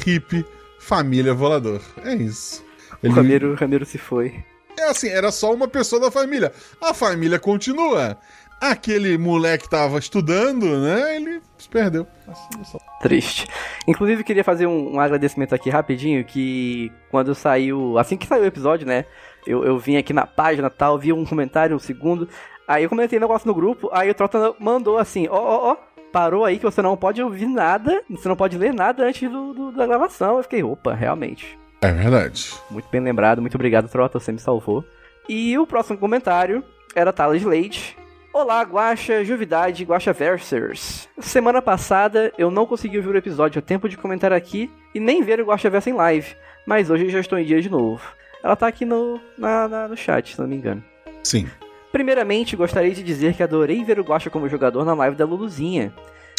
[0.08, 0.43] Hip
[0.80, 1.80] Família Volador.
[2.04, 2.65] É isso.
[3.04, 3.13] Ele...
[3.13, 4.43] O Ramiro, Ramiro se foi.
[4.76, 6.52] É assim, era só uma pessoa da família.
[6.82, 8.17] A família continua.
[8.60, 11.17] Aquele moleque tava estudando, né?
[11.17, 12.08] Ele se perdeu.
[12.28, 12.80] Assim, só...
[13.04, 13.45] Triste.
[13.88, 18.00] Inclusive, queria fazer um, um, agradecimento aqui rapidinho, que quando saiu...
[18.00, 19.06] Assim que saiu o episódio, né?
[19.45, 22.28] Eu, eu vim aqui na página tal, vi um comentário, um segundo.
[22.67, 25.77] Aí eu comentei um negócio no grupo, aí o Trota mandou assim, ó, ó, ó,
[26.12, 29.53] parou aí que você não pode ouvir nada, você não pode ler nada antes do,
[29.53, 30.38] do da gravação.
[30.38, 31.58] Eu fiquei, opa, realmente.
[31.82, 32.53] É verdade.
[32.69, 34.84] Muito bem lembrado, muito obrigado, Trota, você me salvou.
[35.30, 36.63] E o próximo comentário
[36.95, 37.97] era Thales Leite,
[38.34, 41.10] Olá, Guaxa, Juvidade, Guaxa Versers.
[41.19, 45.23] Semana passada eu não consegui ouvir o episódio a tempo de comentar aqui e nem
[45.23, 48.01] ver o Guaxa Versa em live, mas hoje já estou em dia de novo.
[48.43, 50.84] Ela tá aqui no, na, na, no chat, se não me engano.
[51.23, 51.47] Sim.
[51.91, 55.93] Primeiramente, gostaria de dizer que adorei ver o Guaxa como jogador na live da Luluzinha.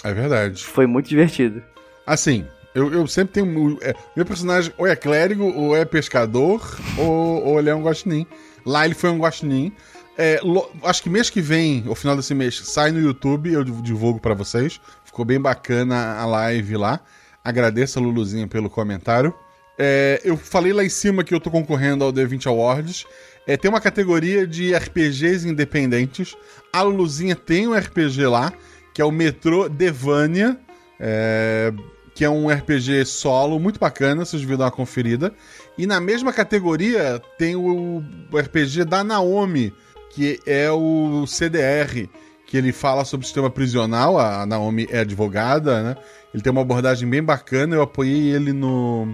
[0.05, 0.65] É verdade.
[0.65, 1.63] Foi muito divertido.
[2.07, 3.79] Assim, eu, eu sempre tenho.
[3.83, 6.63] É, meu personagem ou é clérigo, ou é pescador,
[6.99, 8.27] ou, ou ele é um guaxinim.
[8.65, 9.73] Lá ele foi um guaxinim.
[10.17, 13.65] É, lo, acho que mês que vem, ao final desse mês, sai no YouTube, eu
[13.65, 14.81] divulgo para vocês.
[15.05, 17.01] Ficou bem bacana a live lá.
[17.43, 19.33] Agradeço a Luluzinha pelo comentário.
[19.79, 23.07] É, eu falei lá em cima que eu tô concorrendo ao D20 Awards.
[23.49, 26.37] É, tem uma categoria de RPGs independentes.
[26.71, 28.53] A Luluzinha tem um RPG lá,
[28.93, 30.61] que é o Metrô Devania,
[31.01, 31.73] é,
[32.15, 35.33] que é um RPG solo muito bacana, vocês viram uma conferida.
[35.79, 39.73] E na mesma categoria tem o RPG da Naomi,
[40.11, 42.07] que é o CDR,
[42.47, 44.19] que ele fala sobre o sistema prisional.
[44.19, 45.97] A Naomi é advogada, né?
[46.35, 47.77] Ele tem uma abordagem bem bacana.
[47.77, 49.07] Eu apoiei ele no,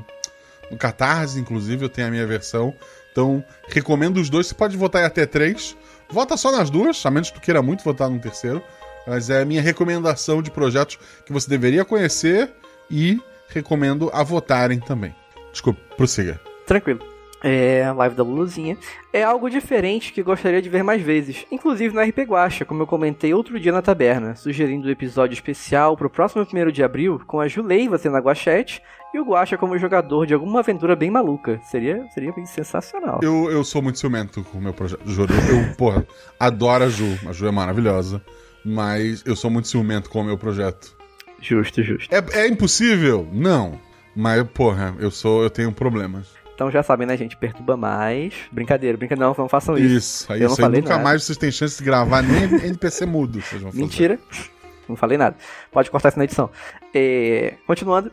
[0.73, 2.75] no Catarse, inclusive, eu tenho a minha versão.
[3.15, 4.49] Então, recomendo os dois.
[4.49, 5.77] Você pode votar em até três.
[6.11, 8.61] Vota só nas duas, a menos que tu queira muito votar no terceiro.
[9.07, 12.53] Mas é a minha recomendação de projetos que você deveria conhecer
[12.91, 15.15] e recomendo a votarem também.
[15.53, 16.41] Desculpa, prossiga.
[16.67, 17.14] Tranquilo
[17.45, 18.79] é, a live da Luluzinha,
[19.13, 22.87] é algo diferente que gostaria de ver mais vezes, inclusive no RP Guacha, como eu
[22.87, 27.39] comentei outro dia na taberna, sugerindo um episódio especial pro próximo 1 de abril, com
[27.39, 31.61] a Juleiva sendo a Guachete e o Guacha como jogador de alguma aventura bem maluca.
[31.71, 33.21] Seria, seria bem sensacional.
[33.23, 35.33] Eu, eu sou muito ciumento com o meu projeto, juro.
[35.35, 36.07] Eu, porra,
[36.41, 38.25] adoro a Ju, a Ju é maravilhosa,
[38.65, 40.97] mas eu sou muito ciumento com o meu projeto.
[41.41, 42.13] Justo, justo.
[42.13, 43.29] É, é impossível?
[43.31, 43.79] Não.
[44.17, 46.44] Mas, porra, eu sou, eu tenho problemas.
[46.55, 47.37] Então já sabem, né, gente?
[47.37, 48.33] Perturba mais.
[48.53, 49.97] Brincadeira, brincadeira, não, não façam isso.
[49.97, 51.05] Isso, aí, eu não falei nunca nada.
[51.05, 53.43] mais vocês têm chance de gravar nem NPC mudo.
[53.73, 54.19] Mentira.
[54.89, 55.37] Não falei nada.
[55.73, 56.51] Pode cortar isso na edição.
[56.95, 57.55] É...
[57.67, 58.11] Continuando.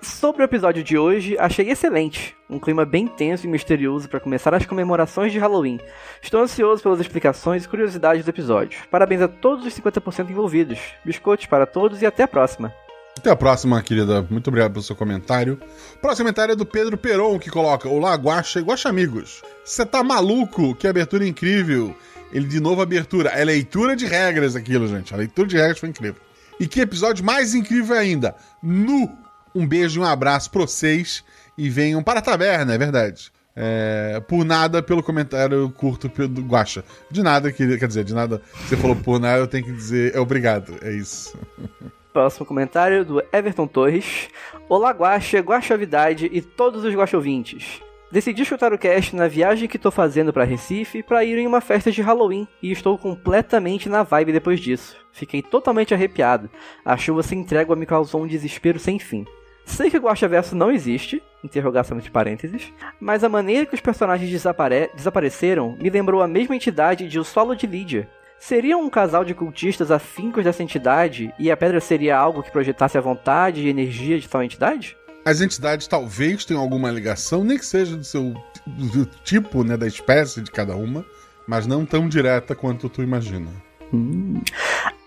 [0.00, 2.36] Sobre o episódio de hoje, achei excelente.
[2.48, 5.80] Um clima bem tenso e misterioso para começar as comemorações de Halloween.
[6.22, 8.78] Estou ansioso pelas explicações e curiosidades do episódio.
[8.92, 10.78] Parabéns a todos os 50% envolvidos.
[11.04, 12.72] Biscoitos para todos e até a próxima.
[13.18, 14.24] Até a próxima, querida.
[14.30, 15.60] Muito obrigado pelo seu comentário.
[16.00, 19.42] Próximo comentário é do Pedro Peron, que coloca: Olá, Guaxa e Guaxa Amigos.
[19.64, 20.72] Você tá maluco?
[20.76, 21.96] Que abertura incrível.
[22.32, 23.30] Ele de novo abertura.
[23.30, 25.12] É leitura de regras aquilo, gente.
[25.12, 26.22] A leitura de regras foi incrível.
[26.60, 28.36] E que episódio mais incrível ainda.
[28.62, 29.10] Nu!
[29.52, 31.24] Um beijo e um abraço pra vocês.
[31.56, 33.32] E venham para a taberna, é verdade.
[33.56, 36.84] É, por nada pelo comentário curto do Guacha.
[37.10, 38.40] De nada, quer dizer, de nada.
[38.68, 40.76] Você falou por nada, eu tenho que dizer é obrigado.
[40.82, 41.36] É isso.
[42.12, 44.28] Próximo comentário do Everton Torres.
[44.68, 47.82] Olá, Guaxa, Guaxavidade e todos os Guaxovintes.
[48.10, 51.60] Decidi chutar o cast na viagem que estou fazendo para Recife para ir em uma
[51.60, 54.96] festa de Halloween e estou completamente na vibe depois disso.
[55.12, 56.48] Fiquei totalmente arrepiado.
[56.82, 59.26] A chuva sem trégua me causou um desespero sem fim.
[59.66, 64.30] Sei que o Guaxaverso não existe, interrogação de parênteses, mas a maneira que os personagens
[64.30, 68.08] desapare desapareceram me lembrou a mesma entidade de O Solo de Lídia.
[68.38, 72.96] Seria um casal de cultistas afincos dessa entidade e a pedra seria algo que projetasse
[72.96, 74.96] a vontade e energia de tal entidade?
[75.24, 78.32] As entidades talvez tenham alguma ligação, nem que seja do seu
[78.66, 81.04] do tipo, né, da espécie de cada uma,
[81.46, 83.50] mas não tão direta quanto tu imagina.
[83.92, 84.40] Hum.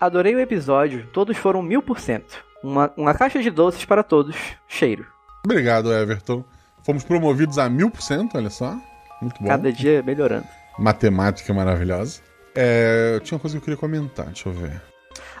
[0.00, 2.44] Adorei o episódio, todos foram mil por cento.
[2.62, 4.36] Uma, uma caixa de doces para todos,
[4.68, 5.06] cheiro.
[5.44, 6.44] Obrigado, Everton.
[6.84, 8.76] Fomos promovidos a mil por cento, olha só.
[9.20, 9.48] Muito bom.
[9.48, 10.46] Cada dia melhorando.
[10.78, 12.20] Matemática maravilhosa.
[12.54, 14.80] É, tinha uma coisa que eu queria comentar, deixa eu ver.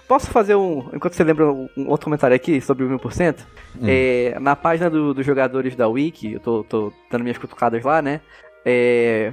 [0.08, 0.90] Posso fazer um.
[0.92, 3.40] Enquanto você lembra um outro comentário aqui sobre o 1000%?
[3.80, 3.84] Hum.
[3.86, 8.02] É, na página do, dos jogadores da Wiki, eu tô, tô dando minhas cutucadas lá,
[8.02, 8.20] né?
[8.64, 9.32] É,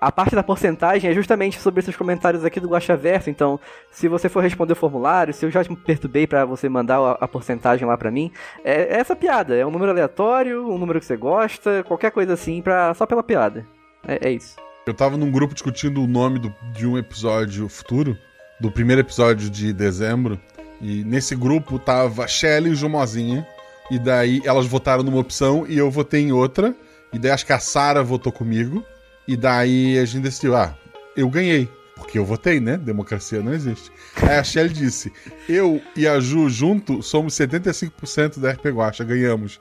[0.00, 3.28] a parte da porcentagem é justamente sobre esses comentários aqui do Guaxaverso.
[3.28, 6.98] Então, se você for responder o formulário, se eu já me perturbei para você mandar
[6.98, 8.32] a, a, porcentagem lá para mim,
[8.64, 9.54] é, é, essa piada.
[9.54, 13.22] É um número aleatório, um número que você gosta, qualquer coisa assim, pra, só pela
[13.22, 13.66] piada.
[14.06, 14.56] É, é isso.
[14.86, 18.16] Eu tava num grupo discutindo o nome do, de um episódio futuro,
[18.58, 20.40] do primeiro episódio de dezembro,
[20.80, 23.46] e nesse grupo tava Shelly e Jumozinha,
[23.90, 26.74] e daí elas votaram numa opção e eu votei em outra,
[27.12, 28.84] e daí acho que a Sara votou comigo.
[29.28, 30.74] E daí a gente decidiu, ah,
[31.16, 31.68] eu ganhei.
[31.94, 32.78] Porque eu votei, né?
[32.78, 33.92] Democracia não existe.
[34.22, 35.12] Aí a Shelly disse:
[35.46, 39.60] Eu e a Ju junto somos 75% da RP Guacha, ganhamos.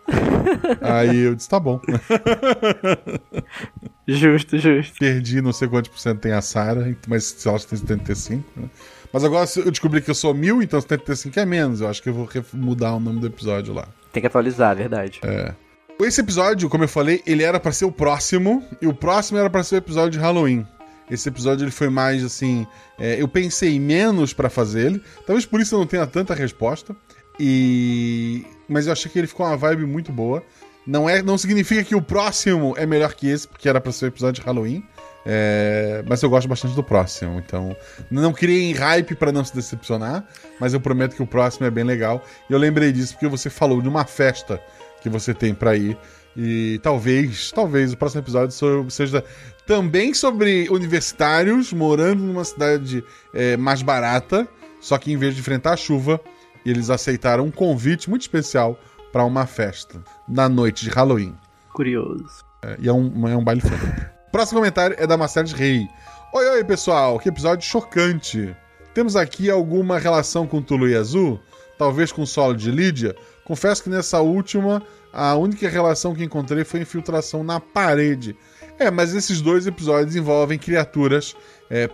[0.82, 1.82] Aí eu disse: tá bom.
[4.15, 4.98] Justo, justo.
[4.98, 8.69] Perdi não sei quantos por cento tem a Sara, mas se elas têm 75, né?
[9.12, 11.82] Mas agora eu descobri que eu sou mil, então 75 é menos.
[11.82, 13.88] Eu acho que eu vou mudar o nome do episódio lá.
[14.12, 15.19] Tem que atualizar, é verdade.
[15.24, 15.54] É.
[16.02, 19.50] Esse episódio, como eu falei, ele era para ser o próximo, e o próximo era
[19.50, 20.65] para ser o episódio de Halloween.
[21.10, 22.67] Esse episódio ele foi mais assim.
[22.98, 25.02] É, eu pensei menos para fazer ele.
[25.26, 26.95] Talvez por isso eu não tenha tanta resposta.
[27.39, 28.45] E.
[28.67, 30.43] Mas eu achei que ele ficou uma vibe muito boa.
[30.89, 34.06] Não, é, não significa que o próximo é melhor que esse, porque era para ser
[34.06, 34.84] o episódio de Halloween.
[35.23, 37.75] É, mas eu gosto bastante do próximo, então
[38.10, 40.25] não criei hype para não se decepcionar,
[40.60, 42.25] mas eu prometo que o próximo é bem legal.
[42.49, 44.60] E eu lembrei disso porque você falou de uma festa
[44.99, 45.95] que você tem para ir.
[46.36, 49.23] E talvez, talvez o próximo episódio seja
[49.67, 54.47] também sobre universitários morando numa cidade é, mais barata,
[54.82, 56.19] só que em vez de enfrentar a chuva,
[56.65, 58.80] eles aceitaram um convite muito especial
[59.12, 61.36] para uma festa na noite de Halloween.
[61.74, 62.43] Curioso.
[62.63, 63.69] É, e é um, é um baile fã.
[64.32, 65.88] Próximo comentário é da Marcelo Rei.
[66.34, 68.56] Oi, oi, pessoal, que episódio chocante.
[68.93, 71.39] Temos aqui alguma relação com Tulu e Azul?
[71.78, 73.15] Talvez com o solo de Lídia?
[73.45, 78.36] Confesso que nessa última, a única relação que encontrei foi infiltração na parede.
[78.78, 81.36] É, mas esses dois episódios envolvem criaturas
[81.69, 81.89] é,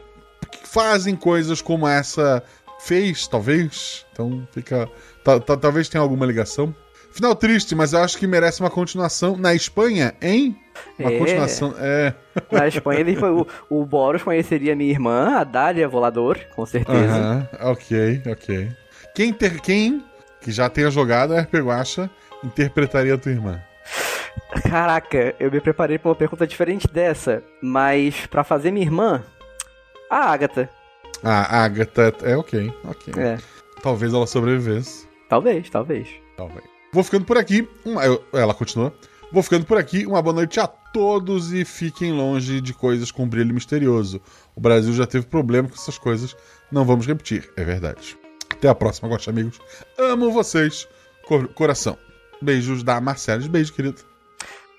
[0.51, 2.43] que fazem coisas como essa
[2.79, 4.05] fez, talvez.
[4.11, 4.89] Então fica.
[5.61, 6.75] Talvez tenha alguma ligação.
[7.15, 9.37] Final triste, mas eu acho que merece uma continuação.
[9.37, 10.53] Na Espanha, hein?
[10.99, 11.17] Uma é.
[11.17, 11.73] continuação.
[11.79, 12.13] É.
[12.51, 17.47] Na Espanha, ele foi, o, o Boros conheceria minha irmã, a Dália Volador, com certeza.
[17.53, 17.71] Uh -huh.
[17.71, 18.69] Ok, ok.
[19.15, 20.03] Quem, ter, quem
[20.41, 22.09] que já tenha jogado a RP Guacha
[22.43, 23.61] interpretaria a tua irmã?
[24.69, 29.23] Caraca, eu me preparei pra uma pergunta diferente dessa, mas para fazer minha irmã,
[30.09, 30.69] a Agatha.
[31.23, 33.13] Ah, a Agatha é ok, ok.
[33.17, 33.37] É.
[33.81, 35.07] Talvez ela sobrevivesse.
[35.29, 36.09] Talvez, talvez.
[36.35, 36.74] Talvez.
[36.95, 37.67] Vou ficando por aqui.
[37.83, 38.93] Uma, ela continua.
[39.29, 40.05] Vou ficando por aqui.
[40.05, 44.21] Uma boa noite a todos e fiquem longe de coisas com brilho misterioso.
[44.55, 46.37] O Brasil já teve problema com essas coisas.
[46.71, 48.17] Não vamos repetir, é verdade.
[48.49, 49.59] Até a próxima, gosto amigos.
[49.97, 50.87] Amo vocês.
[51.27, 51.97] Cor coração.
[52.41, 53.45] Beijos da Marcela.
[53.45, 54.01] Beijo, querido.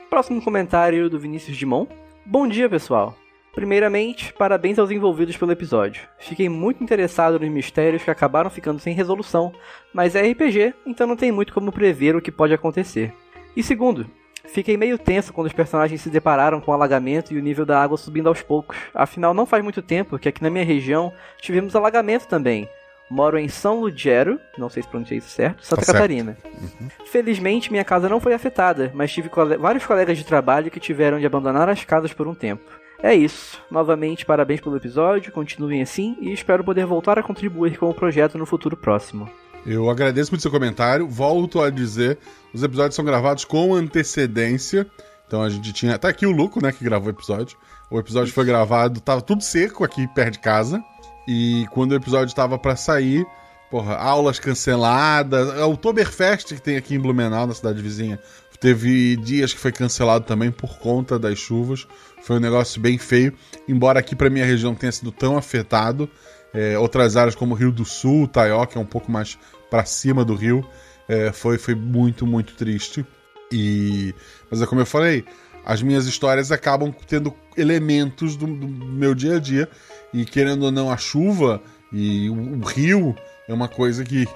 [0.09, 1.87] Próximo comentário do Vinícius Dimon.
[2.25, 3.15] Bom dia, pessoal.
[3.57, 6.07] Primeiramente, parabéns aos envolvidos pelo episódio.
[6.19, 9.51] Fiquei muito interessado nos mistérios que acabaram ficando sem resolução,
[9.95, 13.15] mas é RPG, então não tem muito como prever o que pode acontecer.
[13.57, 14.07] E segundo,
[14.45, 17.83] fiquei meio tenso quando os personagens se depararam com o alagamento e o nível da
[17.83, 18.77] água subindo aos poucos.
[18.93, 22.69] Afinal, não faz muito tempo que aqui na minha região tivemos alagamento também,
[23.09, 26.37] Moro em São Lugero, não sei se pronunciei isso certo, Santa tá Catarina.
[26.45, 26.89] Uhum.
[27.07, 31.27] Felizmente, minha casa não foi afetada, mas tive vários colegas de trabalho que tiveram de
[31.27, 32.65] abandonar as casas por um tempo.
[33.03, 33.61] É isso.
[33.71, 38.39] Novamente, parabéns pelo episódio, continuem assim e espero poder voltar a contribuir com o projeto
[38.39, 39.31] no futuro próximo.
[39.67, 41.09] Eu agradeço muito seu comentário.
[41.09, 42.19] Volto a dizer,
[42.55, 44.87] os episódios são gravados com antecedência.
[45.27, 45.99] Então a gente tinha.
[45.99, 47.59] Tá aqui o Luco, né, que gravou o episódio.
[47.91, 50.83] O episódio foi gravado, tava tudo seco aqui perto de casa.
[51.27, 53.27] E quando o episódio estava para sair,
[53.71, 55.49] porra, aulas canceladas.
[55.59, 58.21] É o Oktoberfest que tem aqui em Blumenau, na cidade vizinha.
[58.61, 61.87] Teve dias que foi cancelado também por conta das chuvas.
[62.23, 63.33] Foi um negócio bem feio.
[63.69, 66.09] Embora aqui para minha região tenha sido tão afetado,
[66.55, 69.39] é, outras áreas como Rio do Sul, Taió, que é um pouco mais
[69.71, 70.65] para cima do rio,
[71.09, 73.07] É, foi, foi muito, muito triste.
[73.53, 74.13] E.
[74.51, 75.25] Mas é como eu falei,
[75.65, 79.69] as minhas histórias acabam tendo elementos do, do meu dia a dia.
[80.13, 83.15] E querendo ou não, a chuva e o, o rio
[83.49, 84.27] é uma coisa que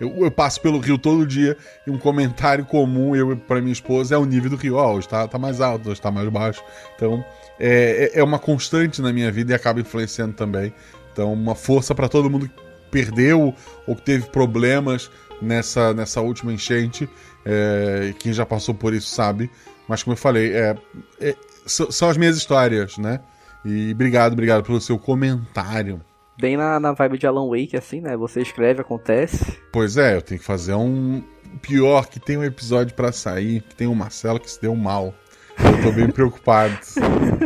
[0.00, 1.56] eu, eu, passo pelo rio todo dia
[1.86, 4.76] e um comentário comum eu para minha esposa é o nível do rio.
[4.76, 6.62] Ó, oh, hoje tá, tá mais alto, hoje tá mais baixo.
[6.94, 7.24] Então
[7.58, 10.72] é, é, é uma constante na minha vida e acaba influenciando também.
[11.12, 12.54] Então, uma força para todo mundo que
[12.90, 13.54] perdeu
[13.86, 15.10] ou que teve problemas
[15.42, 17.08] nessa, nessa última enchente.
[17.44, 19.50] É, quem já passou por isso sabe.
[19.88, 20.76] Mas como eu falei, é,
[21.20, 21.34] é,
[21.66, 23.20] são as minhas histórias, né?
[23.64, 26.00] E obrigado, obrigado pelo seu comentário.
[26.38, 28.16] Bem na, na vibe de Alan Wake, assim, né?
[28.16, 29.58] Você escreve, acontece.
[29.72, 31.22] Pois é, eu tenho que fazer um.
[31.60, 34.76] Pior que tem um episódio para sair, que tem o um Marcelo que se deu
[34.76, 35.12] mal.
[35.58, 36.78] Eu tô bem preocupado.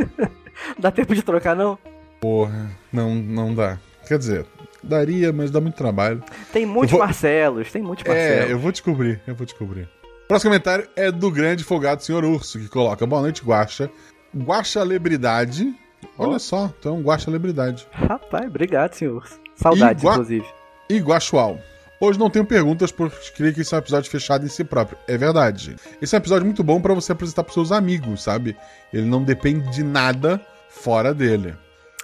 [0.79, 1.79] dá tempo de trocar, não?
[2.21, 3.79] Porra, não, não dá.
[4.07, 4.47] Quer dizer,
[4.83, 6.23] daria, mas dá muito trabalho.
[6.53, 7.01] Tem muitos vou...
[7.01, 8.51] Marcelos, tem muitos Marcelos.
[8.51, 9.89] É, eu vou descobrir, eu vou descobrir.
[10.29, 13.91] Próximo comentário é do grande folgado senhor Urso, que coloca: Boa noite, Guaxa.
[14.37, 15.75] Guaxa Lebridade
[16.19, 17.87] Olha só, tu é um guaxa-celebridade.
[17.93, 19.27] Rapaz, obrigado, senhor.
[19.55, 20.13] Saudades, Igua...
[20.13, 20.47] inclusive.
[20.89, 21.59] E Guaxual.
[22.01, 24.99] Hoje não tenho perguntas, porque queria que esse é um episódio fechado em si próprio.
[25.07, 25.77] É verdade.
[26.01, 28.57] Esse é um episódio muito bom para você apresentar pros seus amigos, sabe?
[28.93, 31.55] Ele não depende de nada fora dele.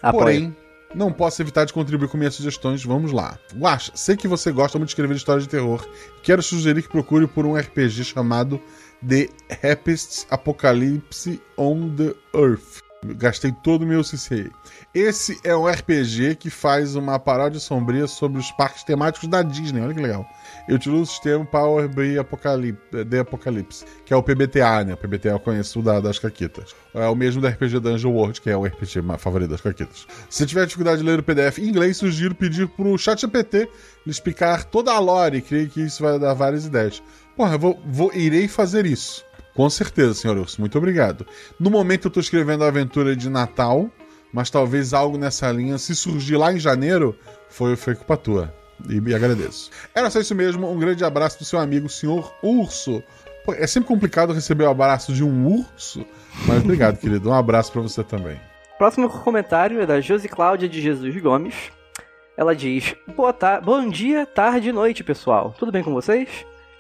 [0.01, 0.23] Apoio.
[0.23, 0.57] Porém,
[0.95, 2.85] não posso evitar de contribuir com minhas sugestões.
[2.85, 3.39] Vamos lá.
[3.57, 5.85] Guaxa, sei que você gosta muito de escrever histórias de terror.
[6.23, 8.61] Quero sugerir que procure por um RPG chamado
[9.07, 12.88] The Happiest Apocalypse on the Earth.
[13.05, 14.51] Gastei todo o meu CCA.
[14.93, 19.81] Esse é um RPG que faz uma paródia sombria sobre os parques temáticos da Disney.
[19.81, 20.29] Olha que legal.
[20.69, 24.95] Eu utilizo o sistema Power BI Apocalypse, The Apocalypse, que é o PBTA, né?
[24.95, 26.75] O PBTA eu conheço da, das Caquitas.
[26.93, 30.07] É o mesmo da RPG Dungeon World, que é o RPG favorito das Caquitas.
[30.29, 33.69] Se tiver dificuldade de ler o PDF em inglês, sugiro pedir pro ChatGPT
[34.07, 35.41] explicar toda a lore.
[35.41, 37.03] Creio que isso vai dar várias ideias.
[37.37, 39.25] Porra, eu vou, vou, irei fazer isso.
[39.59, 40.61] Com certeza, senhor Urso.
[40.61, 41.27] Muito obrigado.
[41.59, 43.91] No momento eu estou escrevendo a aventura de Natal,
[44.33, 47.19] mas talvez algo nessa linha, se surgir lá em janeiro,
[47.49, 48.55] foi, foi culpa tua.
[48.89, 49.73] E me agradeço.
[49.93, 50.71] Era só isso mesmo.
[50.71, 53.03] Um grande abraço do seu amigo, senhor Urso.
[53.45, 56.07] Pô, é sempre complicado receber o abraço de um urso,
[56.47, 57.29] mas obrigado, querido.
[57.29, 58.41] Um abraço para você também.
[58.79, 61.57] Próximo comentário é da Josi Cláudia de Jesus Gomes.
[62.37, 65.53] Ela diz: Boa ta Bom dia, tarde e noite, pessoal.
[65.59, 66.29] Tudo bem com vocês?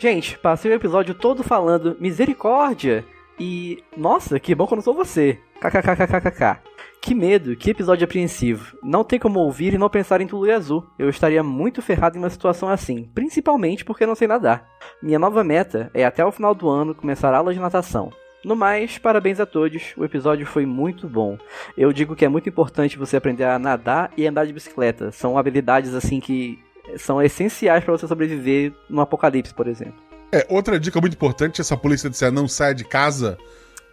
[0.00, 3.04] Gente, passei o episódio todo falando misericórdia
[3.38, 3.82] e.
[3.96, 5.40] Nossa, que bom que eu não sou você.
[5.60, 6.60] KKKKKK.
[7.00, 8.76] Que medo, que episódio apreensivo.
[8.80, 10.86] Não tem como ouvir e não pensar em Tulu Azul.
[10.96, 14.68] Eu estaria muito ferrado em uma situação assim, principalmente porque não sei nadar.
[15.02, 18.12] Minha nova meta é até o final do ano começar aula de natação.
[18.44, 21.36] No mais, parabéns a todos, o episódio foi muito bom.
[21.76, 25.10] Eu digo que é muito importante você aprender a nadar e andar de bicicleta.
[25.10, 26.56] São habilidades assim que
[26.96, 29.94] são essenciais para você sobreviver no apocalipse, por exemplo.
[30.32, 33.38] É, outra dica muito importante, essa polícia disser não sai de casa,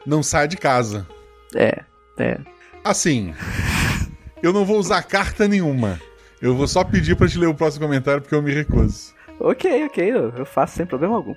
[0.05, 1.08] não sai de casa.
[1.55, 1.84] É,
[2.17, 2.38] é.
[2.84, 3.34] Assim,
[4.43, 5.99] eu não vou usar carta nenhuma.
[6.41, 9.13] Eu vou só pedir para te ler o próximo comentário porque eu me recuso.
[9.39, 11.36] Ok, ok, eu faço sem problema algum.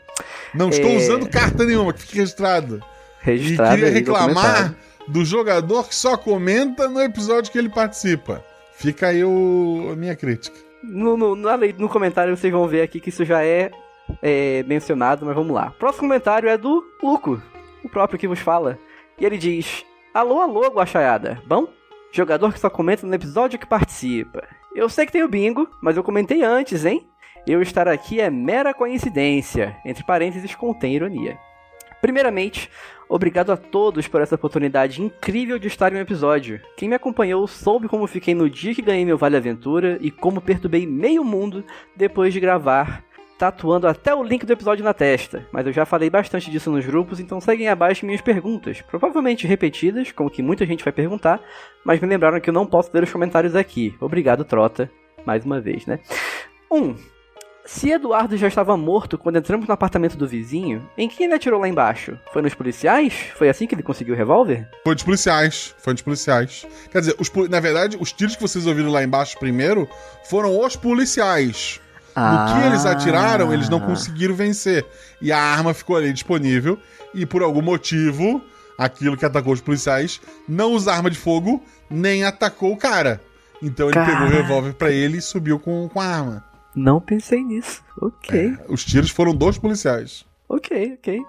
[0.55, 0.97] Não estou é...
[0.97, 2.83] usando carta nenhuma, que fique registrado.
[3.21, 3.77] Registrado.
[3.77, 4.75] E queria reclamar
[5.07, 8.45] do jogador que só comenta no episódio que ele participa.
[8.75, 9.91] Fica aí o...
[9.93, 10.68] a minha crítica.
[10.83, 13.71] No, no, no comentário vocês vão ver aqui que isso já é,
[14.23, 15.71] é mencionado, mas vamos lá.
[15.79, 17.43] Próximo comentário é do Luco,
[17.83, 18.79] o próprio que vos fala.
[19.19, 21.43] E ele diz: Alô, alô, Guaxaiada.
[21.47, 21.69] Bom?
[22.13, 24.47] Jogador que só comenta no episódio que participa.
[24.75, 27.07] Eu sei que tem o bingo, mas eu comentei antes, hein?
[27.47, 31.39] Eu estar aqui é mera coincidência, entre parênteses contém ironia.
[32.01, 32.71] Primeiramente,
[33.09, 36.61] obrigado a todos por essa oportunidade incrível de estar em um episódio.
[36.77, 40.41] Quem me acompanhou soube como fiquei no dia que ganhei meu Vale Aventura e como
[40.41, 41.65] perturbei meio mundo
[41.97, 43.05] depois de gravar,
[43.39, 45.47] tatuando até o link do episódio na testa.
[45.53, 50.13] Mas eu já falei bastante disso nos grupos, então seguem abaixo minhas perguntas, provavelmente repetidas,
[50.13, 51.41] como que muita gente vai perguntar,
[51.85, 53.95] mas me lembraram que eu não posso ler os comentários aqui.
[54.01, 54.91] Obrigado, Trota,
[55.25, 56.01] mais uma vez, né?
[56.71, 56.77] 1.
[56.77, 56.97] Um,
[57.69, 61.61] se Eduardo já estava morto quando entramos no apartamento do vizinho, em quem ele atirou
[61.61, 62.19] lá embaixo?
[62.33, 63.13] Foi nos policiais?
[63.37, 64.67] Foi assim que ele conseguiu o revólver?
[64.83, 65.75] Foi dos policiais.
[65.77, 66.67] Foi dos policiais.
[66.91, 69.87] Quer dizer, os, na verdade, os tiros que vocês ouviram lá embaixo primeiro
[70.25, 71.79] foram os policiais.
[72.17, 72.55] Ah.
[72.55, 74.87] No que eles atiraram, eles não conseguiram vencer.
[75.21, 76.79] E a arma ficou ali disponível.
[77.13, 78.43] E por algum motivo,
[78.79, 83.21] aquilo que atacou os policiais não usa arma de fogo, nem atacou o cara.
[83.63, 84.13] Então ele Caraca.
[84.13, 86.48] pegou o revólver para ele e subiu com, com a arma.
[86.79, 87.83] Não pensei nisso.
[88.01, 88.39] Ok.
[88.39, 90.25] É, os tiros foram dos policiais.
[90.49, 91.21] Ok, ok.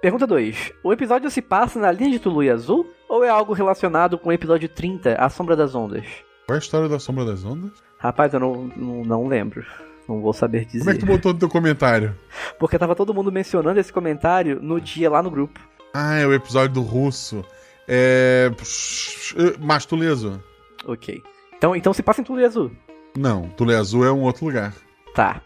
[0.00, 0.72] Pergunta 2.
[0.82, 2.86] O episódio se passa na linha de Tulu e Azul?
[3.08, 6.06] Ou é algo relacionado com o episódio 30, A Sombra das Ondas?
[6.46, 7.72] Qual é a história da Sombra das Ondas?
[7.98, 9.64] Rapaz, eu não, não, não lembro.
[10.08, 10.80] Não vou saber dizer.
[10.80, 12.18] Como é que tu botou no teu comentário?
[12.58, 15.60] Porque tava todo mundo mencionando esse comentário no dia lá no grupo.
[15.92, 17.44] Ah, é o episódio do russo.
[17.86, 18.50] É.
[19.60, 20.40] Mas Tule Azul.
[20.86, 21.22] Ok.
[21.56, 22.70] Então, então se passa em Tule Azul.
[23.16, 24.74] Não, Tule Azul é um outro lugar.
[25.14, 25.42] Tá.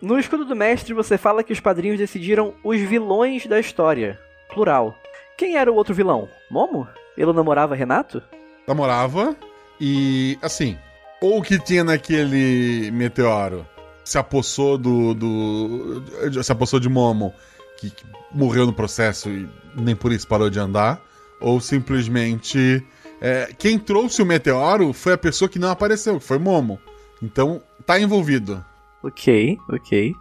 [0.00, 4.18] No escudo do mestre, você fala que os padrinhos decidiram os vilões da história.
[4.52, 4.96] Plural.
[5.36, 6.28] Quem era o outro vilão?
[6.50, 6.88] Momo?
[7.16, 8.22] Ele namorava Renato?
[8.66, 9.36] Namorava.
[9.80, 10.78] E, assim,
[11.20, 13.66] ou o que tinha naquele meteoro
[14.04, 15.14] se apossou do.
[15.14, 17.34] do se apossou de Momo,
[17.78, 21.00] que, que morreu no processo e nem por isso parou de andar.
[21.40, 22.84] Ou simplesmente.
[23.22, 26.80] É, quem trouxe o meteoro foi a pessoa que não apareceu, que foi Momo.
[27.22, 28.64] Então, tá envolvido.
[29.02, 30.14] Ok, ok.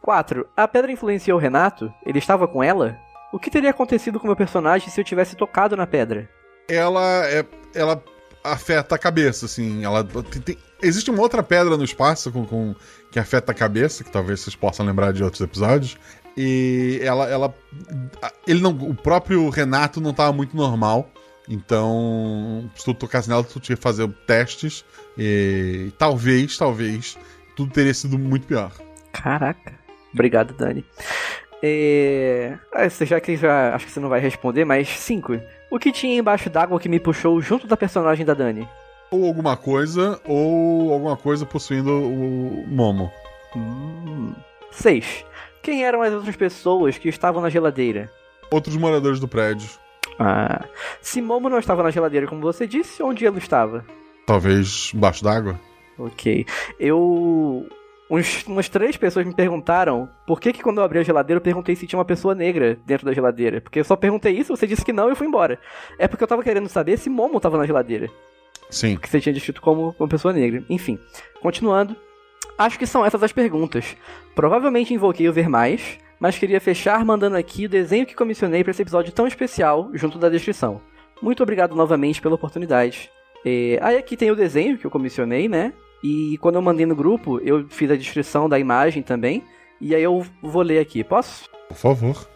[0.00, 0.46] 4.
[0.56, 1.92] A pedra influenciou o Renato?
[2.04, 2.98] Ele estava com ela?
[3.32, 6.28] O que teria acontecido com o meu personagem se eu tivesse tocado na pedra?
[6.68, 7.44] Ela é.
[7.74, 8.02] Ela
[8.42, 9.84] afeta a cabeça, assim.
[9.84, 12.74] Ela tem, tem, existe uma outra pedra no espaço com, com,
[13.10, 15.96] que afeta a cabeça, que talvez vocês possam lembrar de outros episódios.
[16.36, 17.54] E ela, ela,
[18.46, 21.10] ele não, o próprio Renato não estava muito normal.
[21.48, 24.84] Então, se tu tocasse nela, tu tinha que fazer testes.
[25.18, 27.18] E talvez, talvez,
[27.60, 28.72] tudo teria sido muito pior.
[29.12, 29.74] Caraca.
[30.14, 30.84] Obrigado, Dani.
[31.62, 32.56] É...
[32.72, 35.38] Ah, já que já acho que você não vai responder, mas cinco.
[35.70, 38.66] O que tinha embaixo d'água que me puxou junto da personagem da Dani?
[39.10, 43.12] Ou alguma coisa, ou alguma coisa possuindo o Momo.
[43.54, 44.32] Hum.
[44.70, 45.24] Seis.
[45.62, 48.10] Quem eram as outras pessoas que estavam na geladeira?
[48.50, 49.68] Outros moradores do prédio.
[50.18, 50.64] Ah.
[51.02, 53.84] Se Momo não estava na geladeira, como você disse, onde ele estava?
[54.26, 55.60] Talvez embaixo d'água.
[56.00, 56.46] Ok.
[56.78, 57.66] Eu
[58.10, 61.42] uns, umas três pessoas me perguntaram por que, que quando eu abri a geladeira eu
[61.42, 63.60] perguntei se tinha uma pessoa negra dentro da geladeira.
[63.60, 65.58] Porque eu só perguntei isso, você disse que não e eu fui embora.
[65.98, 68.10] É porque eu tava querendo saber se Momo tava na geladeira.
[68.68, 68.96] Sim.
[68.96, 70.64] Que você tinha descrito como uma pessoa negra.
[70.68, 70.98] Enfim,
[71.40, 71.94] continuando.
[72.58, 73.96] Acho que são essas as perguntas.
[74.34, 78.72] Provavelmente invoquei o ver mais, mas queria fechar mandando aqui o desenho que comissionei para
[78.72, 80.80] esse episódio tão especial, junto da descrição.
[81.22, 83.10] Muito obrigado novamente pela oportunidade.
[83.44, 85.72] É, aí aqui tem o desenho que eu comissionei, né?
[86.02, 89.44] E quando eu mandei no grupo, eu fiz a descrição da imagem também.
[89.80, 91.48] E aí eu vou ler aqui, posso?
[91.68, 92.28] Por favor.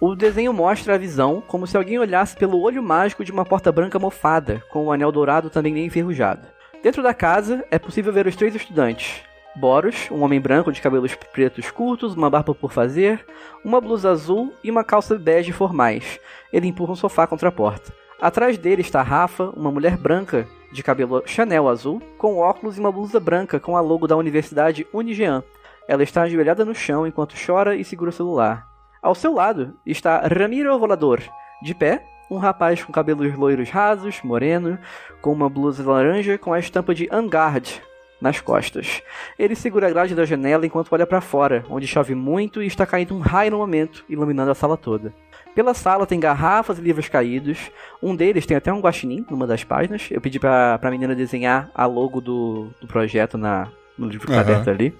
[0.00, 3.70] O desenho mostra a visão como se alguém olhasse pelo olho mágico de uma porta
[3.70, 6.46] branca mofada, com o anel dourado também bem enferrujado.
[6.82, 9.22] Dentro da casa é possível ver os três estudantes.
[9.54, 13.24] Boros, um homem branco de cabelos pretos curtos, uma barba por fazer,
[13.64, 16.18] uma blusa azul e uma calça bege formais.
[16.52, 17.92] Ele empurra um sofá contra a porta.
[18.20, 22.90] Atrás dele está Rafa, uma mulher branca de cabelo Chanel azul, com óculos e uma
[22.90, 25.44] blusa branca com a logo da Universidade Unigean.
[25.86, 28.66] Ela está ajoelhada no chão enquanto chora e segura o celular.
[29.02, 31.20] Ao seu lado está Ramiro Volador,
[31.62, 34.78] de pé, um rapaz com cabelos loiros rasos, moreno,
[35.20, 37.82] com uma blusa laranja com a estampa de Angard
[38.22, 39.02] nas costas.
[39.36, 42.86] Ele segura a grade da janela enquanto olha para fora, onde chove muito e está
[42.86, 45.12] caindo um raio no momento, iluminando a sala toda.
[45.54, 47.70] Pela sala tem garrafas e livros caídos.
[48.02, 50.08] Um deles tem até um guaxinim numa das páginas.
[50.10, 54.32] Eu pedi pra, pra menina desenhar a logo do, do projeto na, no livro que
[54.32, 54.96] tá aberto ali.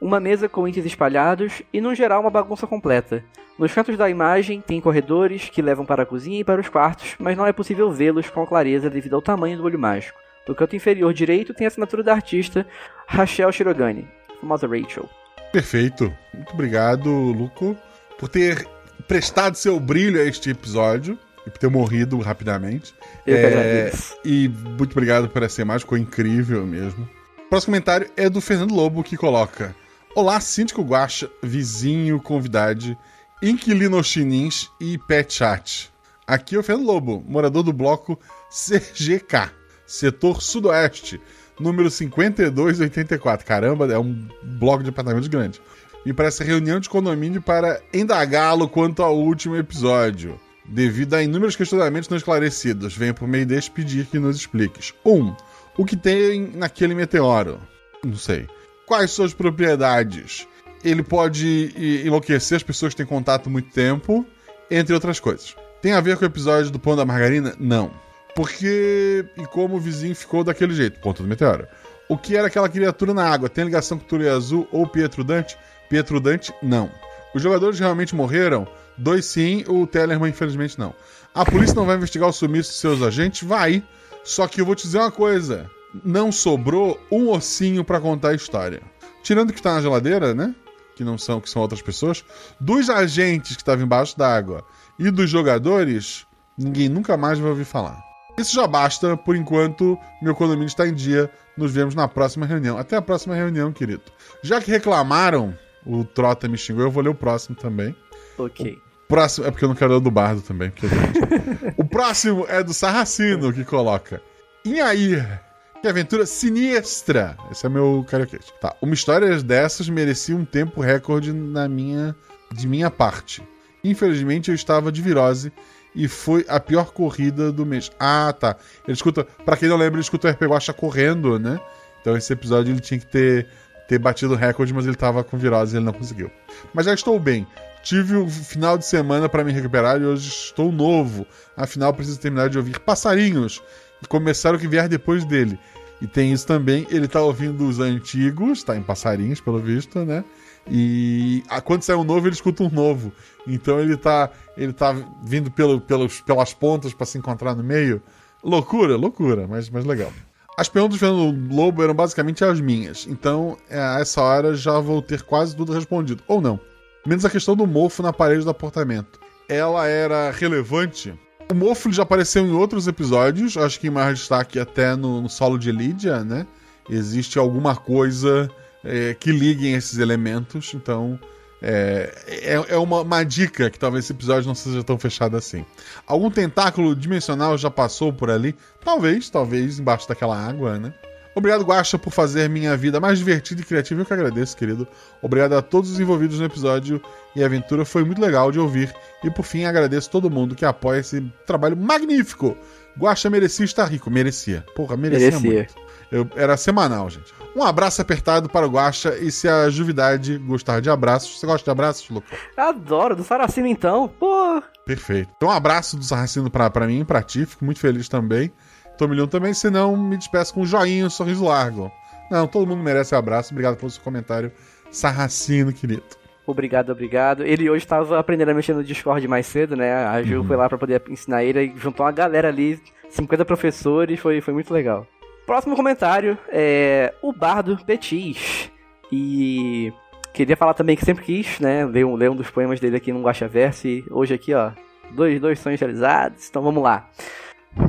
[0.00, 3.24] Uma mesa com itens espalhados e, no geral, uma bagunça completa.
[3.58, 7.14] Nos cantos da imagem tem corredores que levam para a cozinha e para os quartos,
[7.18, 10.18] mas não é possível vê-los com clareza devido ao tamanho do olho mágico.
[10.48, 12.66] No canto inferior direito tem a assinatura da artista
[13.06, 14.08] Rachel Shirogane,
[14.40, 15.08] famosa Rachel.
[15.52, 16.12] Perfeito.
[16.32, 17.76] Muito obrigado, Luco,
[18.18, 18.66] por ter
[19.10, 22.94] prestado seu brilho a este episódio e por ter morrido rapidamente.
[23.26, 23.92] Eu é,
[24.24, 27.08] e muito obrigado por essa imagem, ficou incrível mesmo.
[27.36, 29.74] O próximo comentário é do Fernando Lobo, que coloca:
[30.14, 32.96] Olá, síndico Guacha, vizinho, convidade,
[33.42, 35.90] inquilino chinins e pet chat.
[36.24, 38.16] Aqui é o Fernando Lobo, morador do bloco
[38.48, 39.50] CGK,
[39.88, 41.20] setor sudoeste,
[41.58, 43.44] número 5284.
[43.44, 45.60] Caramba, é um bloco de apartamentos grande
[46.04, 50.40] e para essa reunião de condomínio para indagá-lo quanto ao último episódio.
[50.64, 54.94] Devido a inúmeros questionamentos não esclarecidos, venho por meio deste pedir que nos expliques.
[55.04, 55.12] 1.
[55.12, 55.34] Um,
[55.76, 57.60] o que tem naquele meteoro?
[58.04, 58.46] Não sei.
[58.86, 60.46] Quais suas propriedades?
[60.84, 64.24] Ele pode enlouquecer as pessoas que têm contato muito tempo,
[64.70, 65.56] entre outras coisas.
[65.82, 67.54] Tem a ver com o episódio do Pão da Margarina?
[67.58, 67.90] Não.
[68.34, 69.24] Porque.
[69.36, 71.00] E como o vizinho ficou daquele jeito?
[71.00, 71.66] Ponto do meteoro.
[72.08, 73.48] O que era aquela criatura na água?
[73.48, 75.56] Tem ligação com Túlio Azul ou Pietro Dante?
[75.90, 76.88] Pietro Dante, não.
[77.34, 78.66] Os jogadores realmente morreram?
[78.96, 80.94] Dois sim, o Tellerman infelizmente não.
[81.34, 83.46] A polícia não vai investigar o sumiço de seus agentes?
[83.46, 83.82] Vai.
[84.22, 85.68] Só que eu vou te dizer uma coisa.
[86.04, 88.80] Não sobrou um ossinho para contar a história.
[89.24, 90.54] Tirando que tá na geladeira, né?
[90.94, 92.24] Que não são, que são outras pessoas.
[92.60, 94.64] Dos agentes que estavam embaixo d'água
[94.96, 96.24] e dos jogadores,
[96.56, 98.00] ninguém nunca mais vai ouvir falar.
[98.38, 101.28] Isso já basta, por enquanto, meu condomínio está em dia.
[101.56, 102.78] Nos vemos na próxima reunião.
[102.78, 104.02] Até a próxima reunião, querido.
[104.42, 105.54] Já que reclamaram,
[105.84, 107.94] o Trota me xingou, eu vou ler o próximo também.
[108.38, 108.78] Ok.
[109.08, 112.46] Próximo, é porque eu não quero ler o do Bardo também, porque é o próximo
[112.48, 114.22] é do Sarracino, que coloca.
[114.64, 115.40] Inhair,
[115.82, 117.36] que aventura sinistra.
[117.50, 118.38] Esse é meu karaokê.
[118.60, 122.14] Tá, uma história dessas merecia um tempo recorde na minha,
[122.52, 123.42] de minha parte.
[123.82, 125.52] Infelizmente eu estava de virose
[125.94, 127.90] e foi a pior corrida do mês.
[127.98, 128.56] Ah, tá.
[128.86, 131.60] Ele escuta, para quem não lembra, ele escuta o RPG Guacha correndo, né?
[132.00, 133.48] Então esse episódio ele tinha que ter,
[133.90, 136.30] ter batido o recorde, mas ele tava com virose e ele não conseguiu.
[136.72, 137.44] Mas já estou bem.
[137.82, 141.26] Tive o final de semana para me recuperar e hoje estou novo.
[141.56, 143.60] Afinal, preciso terminar de ouvir passarinhos
[144.00, 145.58] e começar o que vier depois dele.
[146.00, 150.24] E tem isso também, ele tá ouvindo os antigos, tá em passarinhos, pelo visto, né?
[150.70, 153.12] E quando sai um novo, ele escuta um novo.
[153.44, 158.00] Então ele tá, ele tá vindo pelo, pelos, pelas pontas para se encontrar no meio.
[158.40, 160.12] Loucura, loucura, mas, mas legal.
[160.56, 163.06] As perguntas do Fernando Lobo eram basicamente as minhas.
[163.08, 166.22] Então, é, a essa hora já vou ter quase tudo respondido.
[166.28, 166.60] Ou não.
[167.06, 169.18] Menos a questão do mofo na parede do apartamento.
[169.48, 171.14] Ela era relevante.
[171.50, 175.28] O mofo já apareceu em outros episódios, acho que em mais destaque até no, no
[175.28, 176.46] solo de Lydia, né?
[176.88, 178.50] Existe alguma coisa
[178.84, 181.18] é, que liguem esses elementos, então
[181.62, 185.64] é, é, é uma, uma, dica que talvez esse episódio não seja tão fechado assim.
[186.06, 188.54] Algum tentáculo dimensional já passou por ali?
[188.82, 190.92] Talvez, talvez embaixo daquela água, né?
[191.34, 194.00] Obrigado, Guaxa, por fazer minha vida mais divertida e criativa.
[194.00, 194.86] Eu que agradeço, querido.
[195.22, 197.00] Obrigado a todos os envolvidos no episódio
[197.36, 198.92] e a aventura foi muito legal de ouvir.
[199.22, 202.56] E por fim, agradeço todo mundo que apoia esse trabalho magnífico.
[202.98, 204.10] Guaxa merecia estar rico.
[204.10, 204.64] Merecia.
[204.74, 205.52] Porra, merecia, merecia.
[205.52, 205.89] muito.
[206.10, 207.32] Eu, era semanal, gente.
[207.54, 211.38] Um abraço apertado para o Guaxa e se a Juvidade gostar de abraços.
[211.38, 212.36] Você gosta de abraços, Luca?
[212.56, 214.08] Adoro, do Saracino então.
[214.08, 214.62] Pô.
[214.84, 215.30] Perfeito.
[215.36, 217.46] Então, um abraço do Saracino para mim para ti.
[217.46, 218.52] Fico muito feliz também.
[218.96, 221.90] Tomilhão também, senão me despeço com um joinha, um sorriso largo.
[222.30, 223.52] Não, todo mundo merece um abraço.
[223.52, 224.52] Obrigado pelo seu comentário,
[224.90, 226.02] Sarracino, querido.
[226.46, 227.44] Obrigado, obrigado.
[227.44, 229.92] Ele hoje estava aprendendo a mexer no Discord mais cedo, né?
[230.06, 230.46] A Ju uhum.
[230.46, 234.52] foi lá para poder ensinar ele e juntou uma galera ali, 50 professores, foi, foi
[234.52, 235.06] muito legal.
[235.46, 238.70] Próximo comentário é o Bardo Petis.
[239.10, 239.92] E
[240.32, 241.84] queria falar também que sempre quis, né?
[241.84, 243.88] Ler um, ler um dos poemas dele aqui no Guaxaverse.
[243.88, 244.70] E hoje aqui, ó,
[245.10, 246.48] dois, dois sonhos realizados.
[246.48, 247.10] Então vamos lá.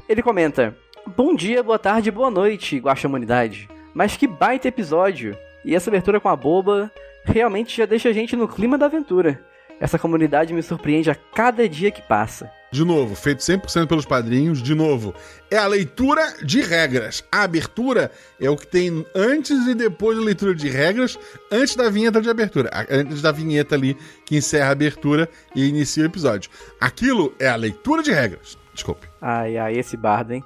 [0.09, 0.75] Ele comenta:
[1.15, 3.69] Bom dia, boa tarde, boa noite, Guaxa Humanidade.
[3.93, 5.37] Mas que baita episódio!
[5.65, 6.91] E essa abertura com a boba
[7.23, 9.43] realmente já deixa a gente no clima da aventura.
[9.79, 12.51] Essa comunidade me surpreende a cada dia que passa.
[12.71, 14.63] De novo, feito 100% pelos padrinhos.
[14.63, 15.13] De novo,
[15.49, 17.21] é a leitura de regras.
[17.29, 18.09] A abertura
[18.39, 21.19] é o que tem antes e depois da leitura de regras,
[21.51, 22.69] antes da vinheta de abertura.
[22.89, 26.49] Antes da vinheta ali que encerra a abertura e inicia o episódio.
[26.79, 28.57] Aquilo é a leitura de regras.
[28.73, 29.05] Desculpe.
[29.21, 30.43] Ai, ai, esse bardo, hein?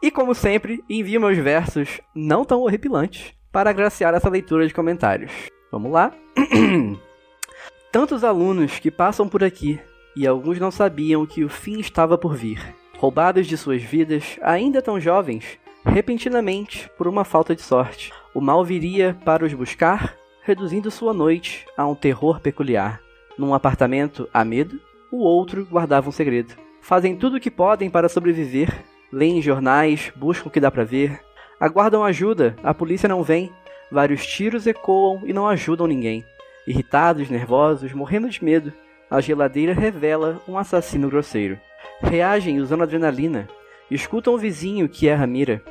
[0.00, 5.32] E como sempre, envio meus versos não tão horripilantes para agraciar essa leitura de comentários.
[5.72, 6.12] Vamos lá?
[7.90, 9.80] Tantos alunos que passam por aqui
[10.14, 12.74] e alguns não sabiam que o fim estava por vir.
[12.98, 18.64] Roubados de suas vidas, ainda tão jovens, repentinamente, por uma falta de sorte, o mal
[18.64, 23.00] viria para os buscar, reduzindo sua noite a um terror peculiar.
[23.38, 24.80] Num apartamento há medo,
[25.12, 26.54] o outro guardava um segredo.
[26.80, 31.20] Fazem tudo o que podem para sobreviver, leem jornais, buscam o que dá para ver,
[31.60, 33.52] aguardam ajuda, a polícia não vem,
[33.90, 36.24] vários tiros ecoam e não ajudam ninguém.
[36.66, 38.72] Irritados, nervosos, morrendo de medo,
[39.10, 41.58] a geladeira revela um assassino grosseiro.
[42.02, 43.48] Reagem usando adrenalina,
[43.90, 45.62] escutam o vizinho que erra a mira,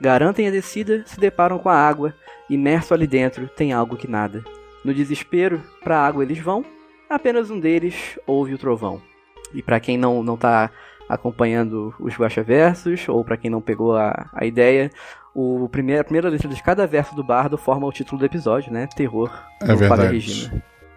[0.00, 2.14] garantem a descida, se deparam com a água,
[2.48, 4.44] imerso ali dentro tem algo que nada.
[4.84, 6.64] No desespero, para a água eles vão,
[7.08, 9.00] apenas um deles ouve o trovão.
[9.52, 10.70] E para quem não não tá
[11.08, 14.90] acompanhando os Guacha Versos, ou para quem não pegou a, a ideia,
[15.34, 18.72] o primeiro, a primeira letra de cada verso do bardo forma o título do episódio,
[18.72, 18.88] né?
[18.96, 19.30] Terror.
[19.60, 20.50] É verdade.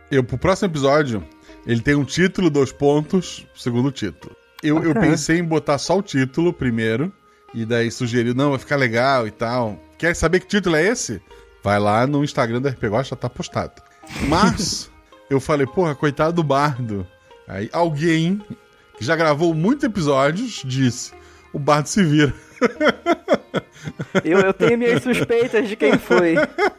[0.09, 1.23] Eu, pro próximo episódio,
[1.65, 4.35] ele tem um título, dois pontos, segundo título.
[4.61, 7.11] Eu, eu pensei em botar só o título primeiro,
[7.53, 9.79] e daí sugeriu, não, vai ficar legal e tal.
[9.97, 11.21] Quer saber que título é esse?
[11.63, 13.81] Vai lá no Instagram da RPG já tá postado.
[14.27, 14.91] Mas,
[15.29, 17.07] eu falei, porra, coitado do bardo.
[17.47, 18.41] Aí alguém
[18.97, 21.13] que já gravou muitos episódios disse:
[21.51, 22.33] o Bardo se vira.
[24.23, 26.35] Eu, eu tenho minhas suspeitas de quem foi.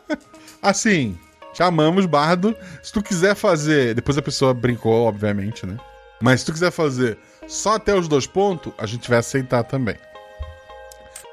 [0.63, 1.19] Assim,
[1.53, 2.57] chamamos Bardo.
[2.83, 3.95] Se tu quiser fazer.
[3.95, 5.77] Depois a pessoa brincou, obviamente, né?
[6.21, 9.97] Mas se tu quiser fazer só até os dois pontos, a gente vai aceitar também.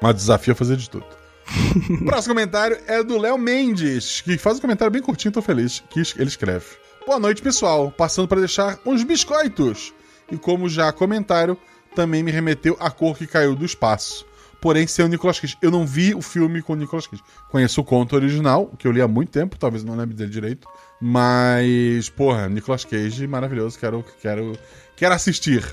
[0.00, 1.06] Mas desafio é fazer de tudo.
[2.00, 5.82] o próximo comentário é do Léo Mendes, que faz um comentário bem curtinho, tô feliz,
[5.90, 6.66] que ele escreve.
[7.06, 7.90] Boa noite, pessoal.
[7.90, 9.94] Passando para deixar uns biscoitos.
[10.30, 11.56] E como já comentaram,
[11.94, 14.26] também me remeteu a cor que caiu do espaço.
[14.60, 15.56] Porém, sem o Nicolas Cage.
[15.62, 17.22] Eu não vi o filme com o Nicolas Cage.
[17.50, 20.66] Conheço o conto original, que eu li há muito tempo, talvez não lembre dele direito.
[21.00, 24.58] Mas, porra, Nicolas Cage, maravilhoso, quero, quero,
[24.96, 25.64] quero assistir.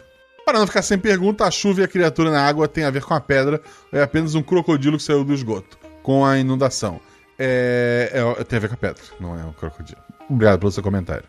[0.45, 3.03] Para não ficar sem pergunta, a chuva e a criatura na água tem a ver
[3.03, 3.59] com a pedra
[3.91, 7.01] é apenas um crocodilo que saiu do esgoto com a inundação?
[7.37, 9.99] É, é, tem a ver com a pedra, não é um crocodilo.
[10.29, 11.25] Obrigado pelo seu comentário.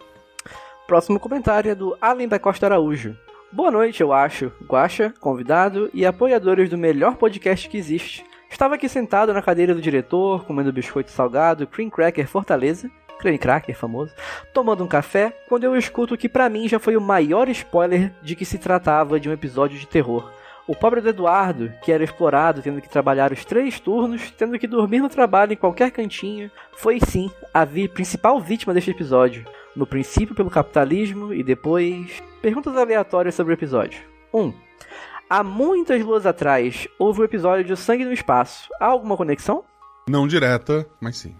[0.86, 3.16] Próximo comentário é do Allen da Costa Araújo.
[3.56, 4.52] Boa noite, eu acho.
[4.68, 8.22] Guaxa, convidado e apoiadores do melhor podcast que existe.
[8.50, 13.74] Estava aqui sentado na cadeira do diretor, comendo biscoito salgado, cream cracker Fortaleza, cream cracker
[13.74, 14.12] famoso,
[14.52, 18.12] tomando um café, quando eu escuto o que para mim já foi o maior spoiler
[18.22, 20.30] de que se tratava de um episódio de terror.
[20.66, 24.66] O pobre do Eduardo, que era explorado, tendo que trabalhar os três turnos, tendo que
[24.66, 29.46] dormir no trabalho em qualquer cantinho, foi sim a vi principal vítima deste episódio.
[29.76, 32.22] No princípio pelo capitalismo e depois.
[32.40, 34.00] Perguntas aleatórias sobre o episódio.
[34.32, 34.40] 1.
[34.40, 34.54] Um,
[35.28, 38.68] há muitas luas atrás houve o um episódio de Sangue no Espaço.
[38.80, 39.62] Há alguma conexão?
[40.08, 41.36] Não direta, mas sim.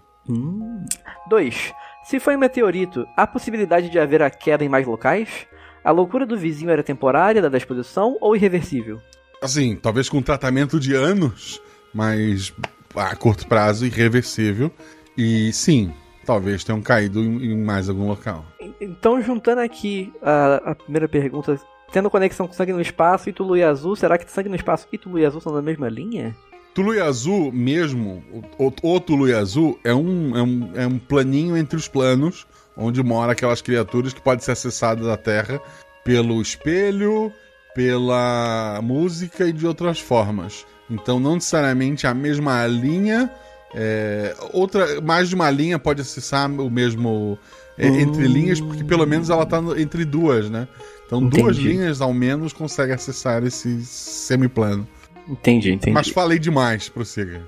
[1.27, 1.73] 2.
[1.73, 1.87] Hum.
[2.05, 5.47] Se foi um meteorito, há possibilidade de haver a queda em mais locais?
[5.83, 9.01] A loucura do vizinho era temporária, da exposição ou irreversível?
[9.41, 11.61] Assim, talvez com tratamento de anos,
[11.93, 12.53] mas
[12.95, 14.71] a curto prazo irreversível.
[15.17, 15.93] E sim,
[16.27, 18.45] talvez tenham caído em, em mais algum local.
[18.81, 21.57] Então, juntando aqui a, a, primeira pergunta,
[21.91, 24.87] tendo conexão com Sangue no Espaço e Tulu e Azul, será que Sangue no Espaço
[24.91, 26.35] e Tulu e Azul são da mesma linha?
[26.75, 28.21] Tulu e Azul mesmo,
[28.59, 32.45] o, o Tulu e Azul é um, é, um, é um planinho entre os planos,
[32.75, 35.61] onde mora aquelas criaturas que podem ser acessadas da Terra
[36.03, 37.31] pelo espelho,
[37.73, 40.65] pela música e de outras formas.
[40.89, 43.31] Então, não necessariamente a mesma linha.
[43.73, 47.37] É, outra, mais de uma linha pode acessar o mesmo
[47.77, 50.67] é, entre linhas, porque pelo menos ela está entre duas, né?
[51.05, 51.41] Então, entendi.
[51.41, 54.87] duas linhas ao menos consegue acessar esse semiplano.
[55.27, 55.93] Entendi, entendi.
[55.93, 57.41] Mas falei demais, prossiga.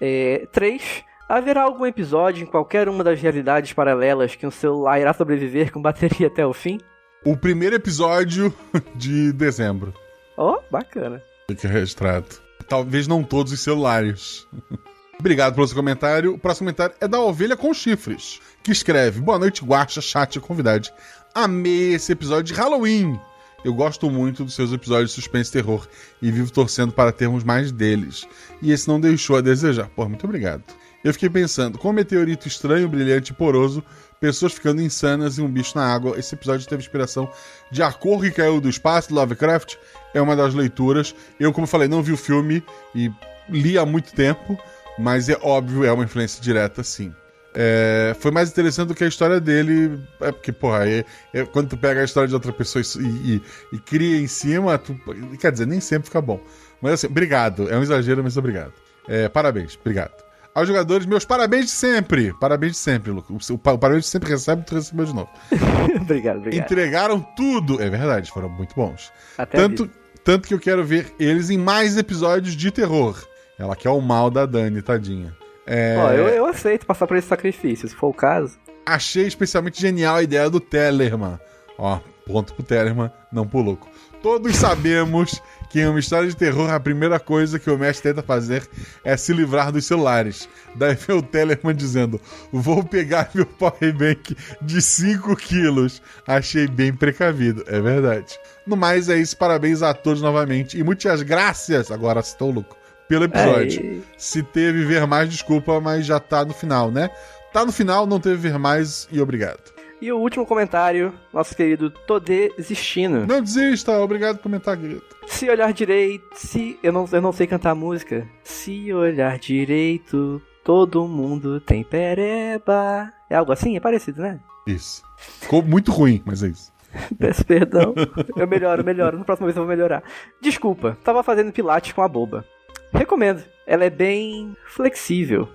[0.00, 0.82] É, três.
[1.28, 5.82] Haverá algum episódio em qualquer uma das realidades paralelas que um celular irá sobreviver com
[5.82, 6.78] bateria até o fim?
[7.26, 8.54] o primeiro episódio
[8.94, 9.92] de dezembro.
[10.36, 11.20] Oh, bacana.
[11.50, 12.26] Fica registrado.
[12.68, 14.46] Talvez não todos os celulares.
[15.18, 16.34] Obrigado pelo seu comentário.
[16.34, 20.40] O próximo comentário é da Ovelha com Chifres, que escreve: Boa noite, Guacha, chat e
[20.40, 20.92] convidade.
[21.34, 23.18] Amei esse episódio de Halloween.
[23.64, 25.88] Eu gosto muito dos seus episódios de suspense e terror
[26.22, 28.26] e vivo torcendo para termos mais deles.
[28.62, 29.88] E esse não deixou a desejar.
[29.88, 30.62] Pô, muito obrigado.
[31.02, 33.82] Eu fiquei pensando, com um meteorito estranho, brilhante e poroso,
[34.20, 36.18] pessoas ficando insanas e um bicho na água.
[36.18, 37.30] Esse episódio teve inspiração
[37.70, 39.76] de A Cor que Caiu do Espaço, Lovecraft.
[40.14, 41.14] É uma das leituras.
[41.38, 42.62] Eu, como falei, não vi o filme
[42.94, 43.10] e
[43.48, 44.58] li há muito tempo,
[44.98, 47.14] mas é óbvio, é uma influência direta, sim.
[47.58, 49.98] É, foi mais interessante do que a história dele.
[50.20, 53.42] É porque, porra, é, é, quando tu pega a história de outra pessoa e, e,
[53.72, 54.94] e, cria em cima, tu,
[55.40, 56.38] quer dizer, nem sempre fica bom.
[56.82, 57.70] Mas assim, obrigado.
[57.70, 58.74] É um exagero, mas obrigado.
[59.08, 60.26] É, parabéns, obrigado
[60.56, 62.32] aos jogadores, meus parabéns de sempre.
[62.40, 63.50] Parabéns de sempre, Lucas.
[63.50, 65.28] O, parabéns de sempre recebe, tu recebeu de novo.
[66.00, 66.64] obrigado, obrigado.
[66.64, 67.80] Entregaram tudo.
[67.82, 69.12] É verdade, foram muito bons.
[69.36, 69.90] Até tanto,
[70.24, 73.22] tanto que eu quero ver eles em mais episódios de terror.
[73.58, 75.34] Ela quer o mal da Dani, tadinha.
[75.66, 75.96] É...
[75.98, 78.58] Ó, eu, eu aceito passar por esse sacrifício, se for o caso.
[78.84, 81.40] Achei especialmente genial a ideia do Tellerman.
[81.78, 83.88] Ó, ponto pro Tellerman, não pro louco.
[84.22, 85.40] Todos sabemos
[85.70, 88.68] que em uma história de terror a primeira coisa que o mestre tenta fazer
[89.04, 90.48] é se livrar dos celulares.
[90.74, 92.20] Daí vem o Telemann dizendo:
[92.52, 96.02] Vou pegar meu powerbank de 5 quilos.
[96.26, 98.38] Achei bem precavido, é verdade.
[98.66, 100.78] No mais é isso, parabéns a todos novamente.
[100.78, 102.76] E muitas graças, agora estou louco,
[103.08, 103.80] pelo episódio.
[103.82, 104.02] Ei.
[104.16, 107.10] Se teve ver mais, desculpa, mas já tá no final, né?
[107.52, 109.76] Tá no final, não teve ver mais e obrigado.
[110.00, 113.26] E o último comentário, nosso querido Todê Existindo.
[113.26, 115.02] Não desista, obrigado por comentar, querido.
[115.26, 116.78] Se olhar direito, se.
[116.82, 118.28] Eu não, eu não sei cantar a música.
[118.44, 123.10] Se olhar direito, todo mundo tem pereba.
[123.30, 123.76] É algo assim?
[123.76, 124.38] É parecido, né?
[124.66, 125.02] Isso.
[125.16, 126.70] Ficou muito ruim, mas é isso.
[127.18, 127.94] Peço perdão.
[128.36, 129.18] Eu melhoro, melhoro.
[129.18, 130.02] Na próxima vez eu vou melhorar.
[130.40, 132.44] Desculpa, tava fazendo pilates com a boba.
[132.92, 133.42] Recomendo.
[133.66, 135.48] Ela é bem flexível.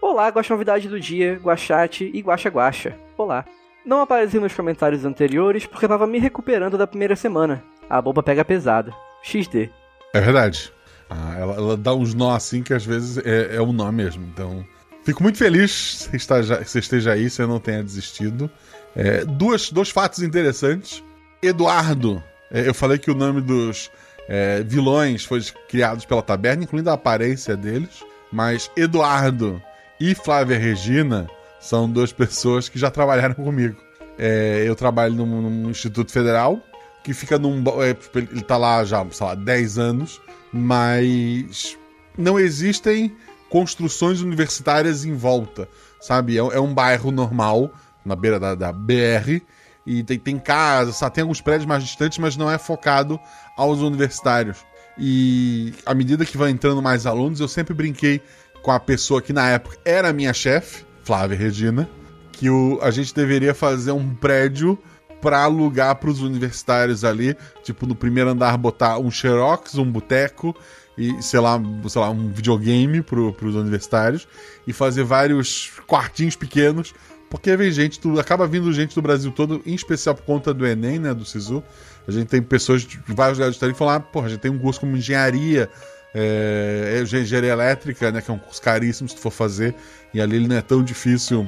[0.00, 2.94] Olá, Guaxa Novidade do Dia, Guachate e Guaxa Guaxa.
[3.16, 3.44] Olá.
[3.84, 7.62] Não apareci nos comentários anteriores porque tava me recuperando da primeira semana.
[7.88, 8.92] A boba pega pesada.
[9.22, 9.70] XD.
[10.14, 10.72] É verdade.
[11.10, 14.24] Ah, ela, ela, dá uns nó assim que às vezes é, é um nó mesmo.
[14.26, 14.64] Então,
[15.04, 18.50] fico muito feliz que você esteja aí, você não tenha desistido.
[18.96, 21.02] É, duas, dois fatos interessantes.
[21.42, 23.90] Eduardo, é, eu falei que o nome dos
[24.28, 28.04] é, vilões foi criados pela taberna, incluindo a aparência deles.
[28.32, 29.62] Mas Eduardo
[30.00, 31.28] e Flávia Regina
[31.60, 33.76] são duas pessoas que já trabalharam comigo.
[34.18, 36.60] É, eu trabalho num, num, Instituto Federal
[37.02, 37.62] que fica num.
[37.82, 40.20] É, tipo, ele tá lá já, sei lá, 10 anos,
[40.52, 41.76] mas
[42.16, 43.14] não existem
[43.50, 45.68] construções universitárias em volta,
[46.00, 46.36] sabe?
[46.36, 47.70] É, é um bairro normal,
[48.04, 49.42] na beira da, da BR,
[49.86, 51.14] e tem, tem casas, sabe?
[51.14, 53.20] tem alguns prédios mais distantes, mas não é focado
[53.56, 54.64] aos universitários.
[54.98, 58.20] E à medida que vai entrando mais alunos, eu sempre brinquei
[58.62, 61.88] com a pessoa que na época era minha chefe, Flávia Regina,
[62.32, 64.78] que o, a gente deveria fazer um prédio
[65.20, 70.54] para alugar para os universitários ali, tipo no primeiro andar botar um xerox, um boteco
[70.96, 74.28] e sei lá, sei lá, um videogame para os universitários
[74.66, 76.94] e fazer vários quartinhos pequenos,
[77.30, 80.66] porque vem gente, tu, acaba vindo gente do Brasil todo, em especial por conta do
[80.66, 81.62] Enem, né, do Sisu.
[82.06, 84.50] A gente tem pessoas de vários lugares estado que falam, ah, porra, a gente tem
[84.50, 85.68] um curso como engenharia,
[86.14, 89.74] é, engenharia elétrica, né, que é um curso caríssimo se tu for fazer,
[90.12, 91.46] e ali ele não é tão difícil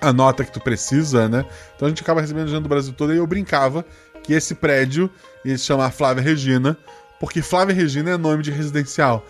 [0.00, 1.44] a nota que tu precisa, né?
[1.76, 3.84] Então a gente acaba recebendo gente do Brasil todo e eu brincava
[4.22, 5.10] que esse prédio
[5.44, 6.76] ia se chamar Flávia Regina,
[7.18, 9.26] porque Flávia Regina é nome de residencial.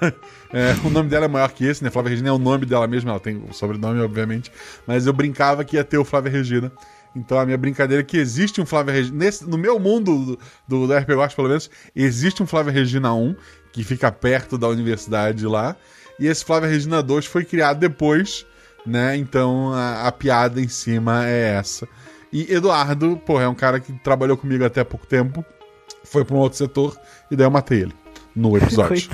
[0.50, 1.90] é, o nome dela é maior que esse, né?
[1.90, 4.50] Flávia Regina é o nome dela mesma, ela tem o sobrenome, obviamente,
[4.86, 6.72] mas eu brincava que ia ter o Flávia Regina.
[7.18, 9.18] Então a minha brincadeira é que existe um Flávia Regina.
[9.18, 13.12] Nesse, no meu mundo do, do, do RPG Watch, pelo menos, existe um Flávia Regina
[13.12, 13.34] 1,
[13.72, 15.76] que fica perto da universidade lá.
[16.18, 18.46] E esse Flávia Regina 2 foi criado depois,
[18.86, 19.16] né?
[19.16, 21.88] Então a, a piada em cima é essa.
[22.32, 25.44] E Eduardo, pô, é um cara que trabalhou comigo até há pouco tempo,
[26.04, 26.98] foi para um outro setor,
[27.30, 27.94] e daí eu matei ele
[28.36, 29.08] no episódio.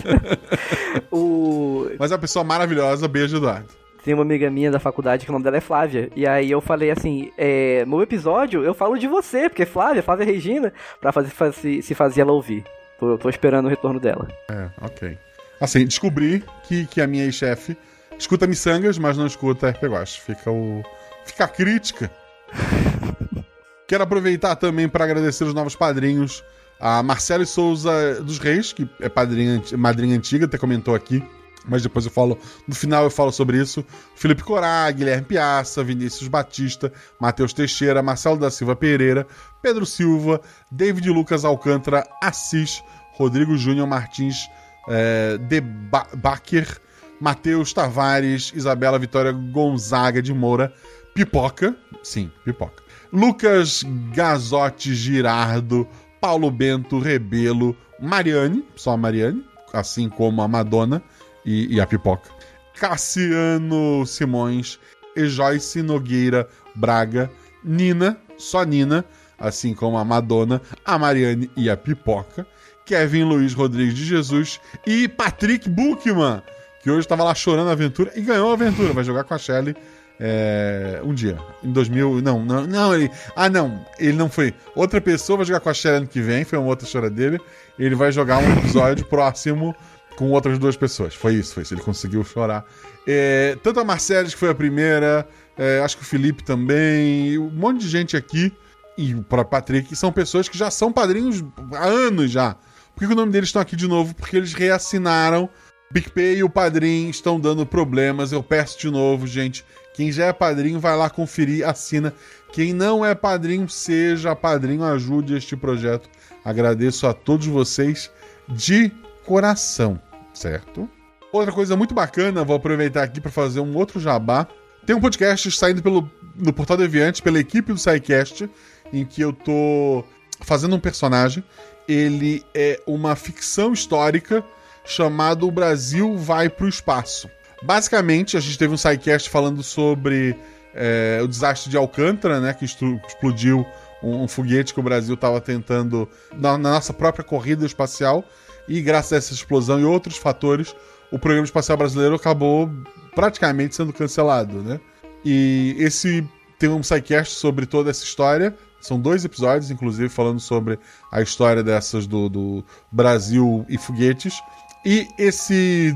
[1.10, 1.88] o...
[1.98, 5.32] Mas é uma pessoa maravilhosa, beijo, Eduardo tem uma amiga minha da faculdade que o
[5.32, 6.10] nome dela é Flávia.
[6.16, 10.26] E aí eu falei assim, é, no episódio eu falo de você, porque Flávia, Flávia
[10.26, 12.64] Regina, pra fazer, fazer, se fazer ela ouvir.
[12.98, 14.28] Tô, tô esperando o retorno dela.
[14.50, 15.18] É, ok.
[15.60, 17.76] Assim, descobri que, que a minha ex-chefe
[18.18, 20.20] escuta miçangas, mas não escuta RP Guache.
[20.20, 20.82] Fica o.
[21.24, 22.10] Fica a crítica.
[23.86, 26.42] Quero aproveitar também para agradecer os novos padrinhos.
[26.78, 31.22] A Marcele Souza dos Reis, que é padrinha, madrinha antiga, até comentou aqui
[31.66, 33.84] mas depois eu falo, no final eu falo sobre isso.
[34.14, 39.26] Felipe Corá, Guilherme Piaça, Vinícius Batista, Matheus Teixeira, Marcelo da Silva Pereira,
[39.62, 40.40] Pedro Silva,
[40.70, 42.82] David Lucas Alcântara, Assis,
[43.12, 44.48] Rodrigo Júnior Martins
[44.88, 46.80] é, de ba Bacher,
[47.20, 50.72] Matheus Tavares, Isabela Vitória Gonzaga de Moura,
[51.14, 52.82] Pipoca, sim, Pipoca,
[53.12, 53.84] Lucas
[54.14, 55.86] Gazotti Girardo,
[56.20, 61.02] Paulo Bento Rebelo, Mariane, só Mariane, assim como a Madonna,
[61.44, 62.30] e, e a pipoca.
[62.74, 64.78] Cassiano Simões
[65.14, 67.30] e Joyce Nogueira Braga,
[67.62, 69.04] Nina, só Nina,
[69.38, 72.46] assim como a Madonna, a Mariane e a Pipoca,
[72.84, 76.42] Kevin Luiz Rodrigues de Jesus e Patrick Buchmann,
[76.82, 79.38] que hoje estava lá chorando a aventura e ganhou a aventura, vai jogar com a
[79.38, 79.74] Shelly
[80.22, 85.00] é, um dia, em 2000, não, não, não, ele, ah não, ele não foi, outra
[85.00, 87.40] pessoa vai jogar com a Shelly ano que vem, foi uma outra história dele,
[87.78, 89.74] ele vai jogar um episódio próximo
[90.20, 91.14] com outras duas pessoas.
[91.14, 91.72] Foi isso, foi isso.
[91.72, 92.66] Ele conseguiu chorar.
[93.06, 97.48] É, tanto a Marceles, que foi a primeira, é, acho que o Felipe também, um
[97.48, 98.52] monte de gente aqui,
[98.98, 101.42] e o próprio Patrick, são pessoas que já são padrinhos
[101.72, 102.54] há anos já.
[102.94, 104.14] Por que o nome deles estão aqui de novo?
[104.14, 105.48] Porque eles reassinaram.
[105.90, 108.30] PicPay e o padrinho estão dando problemas.
[108.30, 109.64] Eu peço de novo, gente.
[109.94, 112.12] Quem já é padrinho, vai lá conferir, assina.
[112.52, 116.10] Quem não é padrinho, seja padrinho, ajude este projeto.
[116.44, 118.10] Agradeço a todos vocês
[118.50, 118.92] de
[119.24, 119.98] coração
[120.32, 120.88] certo?
[121.32, 124.46] Outra coisa muito bacana, vou aproveitar aqui para fazer um outro jabá.
[124.84, 128.50] Tem um podcast saindo pelo, no Portal Deviante, pela equipe do SciCast,
[128.92, 130.04] em que eu tô
[130.40, 131.44] fazendo um personagem.
[131.86, 134.44] Ele é uma ficção histórica
[134.84, 137.28] chamado O Brasil Vai para o Espaço.
[137.62, 140.36] Basicamente, a gente teve um SciCast falando sobre
[140.74, 143.66] é, o desastre de Alcântara, né, que explodiu
[144.02, 148.24] um, um foguete que o Brasil estava tentando na, na nossa própria corrida espacial.
[148.70, 150.76] E graças a essa explosão e outros fatores,
[151.10, 152.70] o programa espacial brasileiro acabou
[153.16, 154.78] praticamente sendo cancelado, né?
[155.24, 156.24] E esse
[156.56, 158.56] tem um sidecast sobre toda essa história.
[158.80, 160.78] São dois episódios, inclusive, falando sobre
[161.10, 164.40] a história dessas do, do Brasil e foguetes.
[164.86, 165.92] E esse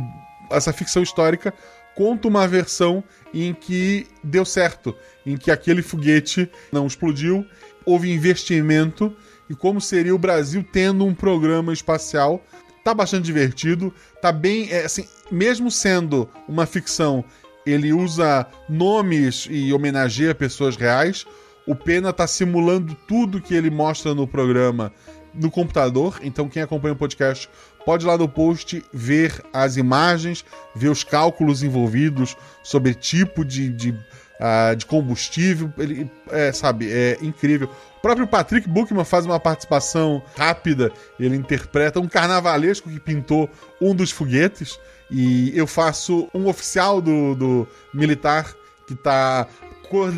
[0.50, 1.54] essa ficção histórica
[1.94, 7.46] conta uma versão em que deu certo, em que aquele foguete não explodiu,
[7.86, 9.14] houve investimento
[9.48, 12.42] e como seria o Brasil tendo um programa espacial
[12.84, 17.24] tá bastante divertido, tá bem, é, assim, mesmo sendo uma ficção,
[17.64, 21.26] ele usa nomes e homenageia pessoas reais.
[21.66, 24.92] O Pena tá simulando tudo que ele mostra no programa
[25.32, 27.48] no computador, então quem acompanha o podcast
[27.84, 30.44] pode ir lá no post ver as imagens,
[30.76, 33.98] ver os cálculos envolvidos sobre tipo de, de
[34.40, 35.72] ah, de combustível.
[35.78, 37.68] Ele, é, sabe, é incrível.
[37.98, 40.92] O próprio Patrick Buchmann faz uma participação rápida.
[41.18, 43.48] Ele interpreta um carnavalesco que pintou
[43.80, 44.78] um dos foguetes.
[45.10, 48.52] E eu faço um oficial do, do militar
[48.86, 49.46] que está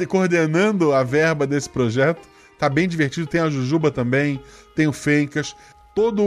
[0.09, 2.27] coordenando a verba desse projeto.
[2.59, 3.27] Tá bem divertido.
[3.27, 4.41] Tem a Jujuba também,
[4.75, 5.55] tem o Fencas.
[5.95, 6.23] Todo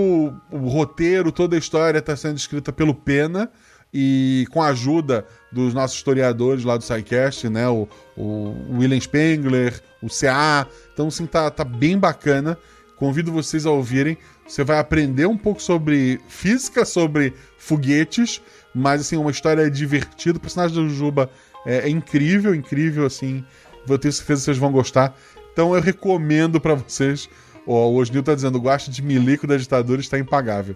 [0.51, 3.51] o roteiro, toda a história está sendo escrita pelo Pena
[3.93, 7.67] e com a ajuda dos nossos historiadores lá do SciCast, né?
[7.67, 10.67] O, o William Spengler, o CA.
[10.93, 12.57] Então, sim, tá, tá bem bacana.
[12.95, 14.17] Convido vocês a ouvirem.
[14.47, 18.41] Você vai aprender um pouco sobre física, sobre foguetes,
[18.73, 20.37] mas assim, uma história divertida.
[20.37, 21.29] O personagem da Jujuba
[21.65, 23.43] é, é incrível, incrível, assim.
[23.87, 25.15] Eu tenho certeza que vocês vão gostar.
[25.53, 27.29] Então eu recomendo para vocês.
[27.65, 30.75] Oh, o Osnil tá dizendo, gosto de milico da ditadura está impagável.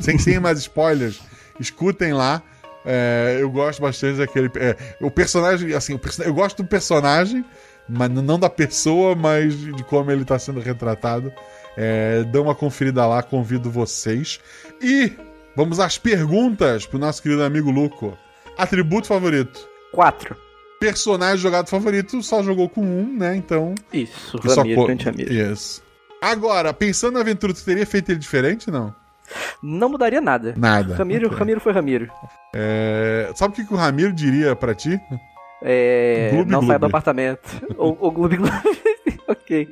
[0.00, 1.20] Sem, sem mais spoilers,
[1.58, 2.42] escutem lá.
[2.84, 4.50] É, eu gosto bastante daquele.
[4.56, 7.44] É, o personagem, assim, o eu gosto do personagem,
[7.88, 11.32] mas não da pessoa, mas de como ele está sendo retratado.
[11.76, 14.38] É, dê uma conferida lá, convido vocês.
[14.80, 15.12] E
[15.56, 18.16] vamos às perguntas pro nosso querido amigo Luco.
[18.56, 19.68] Atributo favorito?
[19.92, 20.36] Quatro.
[20.78, 23.34] Personagem jogado favorito, só jogou com um, né?
[23.34, 23.74] Então.
[23.92, 24.86] Isso, só Ramiro, co...
[24.86, 25.32] grande Ramiro.
[25.32, 25.82] Isso.
[26.20, 28.94] Agora, pensando na aventura, tu teria feito ele diferente, não?
[29.62, 30.54] Não mudaria nada.
[30.56, 30.94] Nada.
[30.94, 31.38] Ramiro, Ok.
[31.38, 32.10] Ramiro foi Ramiro.
[32.54, 35.00] É, Sabe o que, que o Ramiro diria pra ti?
[35.62, 37.48] É, Gloob, não sai do apartamento.
[37.78, 38.52] ou, ou Gloob Gloob.
[39.26, 39.68] ok.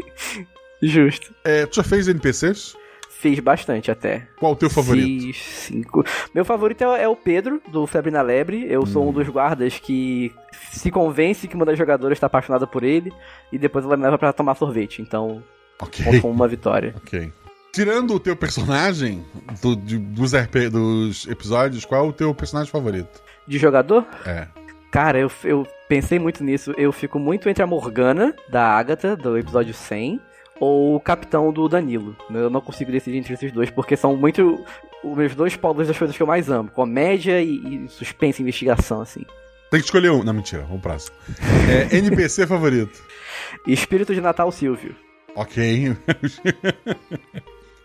[0.82, 1.34] Justo.
[1.44, 2.74] É, tu já fez NPCs?
[3.10, 4.26] Fiz bastante até.
[4.36, 5.06] Qual o teu favorito?
[5.26, 6.04] Fiz cinco.
[6.34, 8.66] Meu favorito é, é o Pedro, do Febre na Lebre.
[8.68, 9.10] Eu sou Hum.
[9.10, 10.32] um dos guardas que
[10.72, 13.12] se convence que uma das jogadoras está apaixonada por ele
[13.52, 15.00] e depois ela me leva pra tomar sorvete.
[15.02, 15.40] Então,
[15.80, 16.04] Ok.
[16.04, 16.94] conto como uma vitória.
[16.96, 17.30] Ok.
[17.74, 19.24] Tirando o teu personagem
[19.62, 23.22] do- de- dos, RP, dos episódios, qual é o teu personagem favorito?
[23.48, 24.06] De jogador?
[24.26, 24.46] É.
[24.90, 26.74] Cara, eu, eu pensei muito nisso.
[26.76, 30.20] Eu fico muito entre a Morgana, da Agatha, do episódio 100,
[30.60, 32.14] ou o Capitão do Danilo.
[32.30, 34.62] Eu não consigo decidir entre esses dois, porque são muito
[35.02, 36.70] os meus dois polos das coisas que eu mais amo.
[36.70, 39.22] Comédia e, e suspense e investigação, assim.
[39.70, 40.22] Tem que escolher um.
[40.22, 40.60] Não, mentira.
[40.64, 41.16] Vamos pro próximo.
[41.70, 43.02] É, NPC favorito?
[43.66, 44.94] Espírito de Natal Silvio.
[45.34, 45.96] Ok.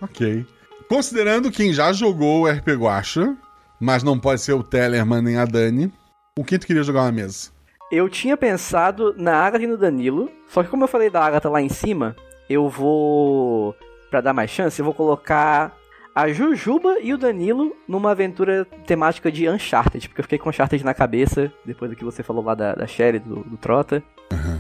[0.02, 0.46] ok.
[0.90, 3.36] Considerando quem já jogou o RP Guacha,
[3.80, 5.92] mas não pode ser o Tellerman nem a Dani,
[6.36, 7.50] com quem tu queria jogar uma mesa?
[7.92, 11.50] Eu tinha pensado na Agatha e no Danilo, só que como eu falei da Agatha
[11.50, 12.16] lá em cima,
[12.50, 13.76] eu vou,
[14.10, 15.76] Pra dar mais chance, eu vou colocar
[16.16, 20.84] a Jujuba e o Danilo numa aventura temática de Uncharted, porque eu fiquei com Uncharted
[20.84, 24.02] na cabeça, depois do que você falou lá da, da Sherry, do, do Trota.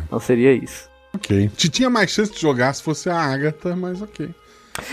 [0.05, 0.89] Então seria isso.
[1.15, 1.49] Ok.
[1.55, 4.29] Te tinha mais chance de jogar se fosse a Agatha, mas ok.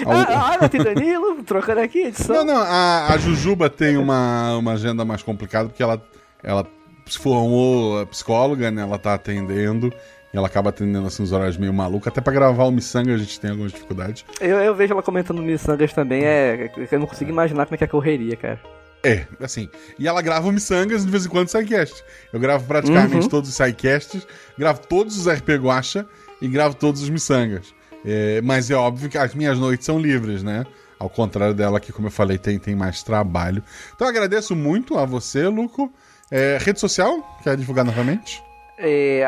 [0.07, 2.37] A Ah, outra- a e Danilo, trocando aqui a edição.
[2.37, 6.03] Não, não, a, a Jujuba tem uma, uma agenda mais complicada, porque ela,
[6.43, 6.66] ela
[7.07, 8.82] se formou psicóloga, né?
[8.82, 9.93] Ela tá atendendo,
[10.32, 12.09] e ela acaba atendendo assim, uns horários meio malucos.
[12.09, 14.24] Até pra gravar o Missanga a gente tem algumas dificuldades.
[14.41, 16.70] Eu, eu vejo ela comentando Missangas também, é.
[16.91, 18.61] Eu não consigo imaginar como é que é a correria, cara.
[19.07, 19.68] É, assim.
[19.99, 22.03] E ela grava o Missangas de vez em quando sidecast.
[22.32, 23.28] Eu gravo praticamente Uhum.
[23.28, 24.26] todos os sidecasts,
[24.59, 26.07] gravo todos os RP Guacha
[26.41, 27.74] e gravo todos os Missangas.
[28.05, 30.64] É, mas é óbvio que as minhas noites são livres, né?
[30.98, 33.62] Ao contrário dela, que, como eu falei, tem, tem mais trabalho.
[33.94, 35.92] Então agradeço muito a você, Luco.
[36.30, 38.42] É, rede social, quer divulgar novamente?
[38.76, 39.24] É,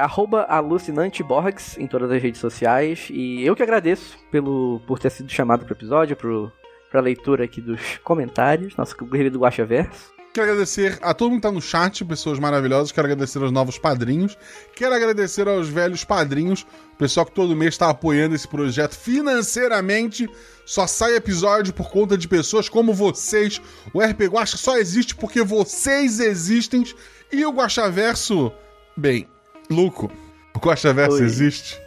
[0.49, 3.09] alucinanteborgs em todas as redes sociais.
[3.11, 6.51] E eu que agradeço pelo, por ter sido chamado pro episódio, pro,
[6.91, 10.16] pra leitura aqui dos comentários, nosso querido Guacha Verso.
[10.37, 12.93] Quero agradecer a todo mundo que tá no chat, pessoas maravilhosas.
[12.93, 14.37] Quero agradecer aos novos padrinhos.
[14.75, 20.29] Quero agradecer aos velhos padrinhos, o pessoal que todo mês está apoiando esse projeto financeiramente.
[20.67, 23.63] Só sai episódio por conta de pessoas como vocês.
[23.95, 26.85] O RP Guacha só existe porque vocês existem.
[27.33, 28.53] E o Guachaverso,
[28.95, 29.27] bem,
[29.71, 30.13] Luco,
[30.55, 31.25] o Guachaverso Oi.
[31.25, 31.81] existe?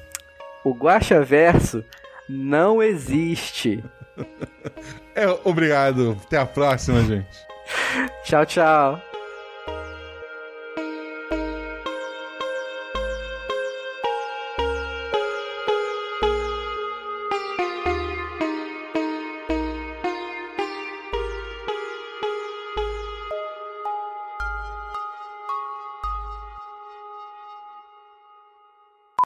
[0.65, 1.85] O Guacha Verso
[2.27, 3.83] não existe.
[5.15, 6.17] É, obrigado.
[6.23, 7.48] Até a próxima, gente.
[8.23, 9.01] Tchau, tchau.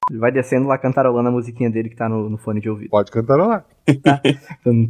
[0.10, 2.90] Ele vai descendo lá cantarolando a musiquinha dele que tá no, no fone de ouvido.
[2.92, 3.66] Pode cantarolar.
[4.64, 4.88] Tum,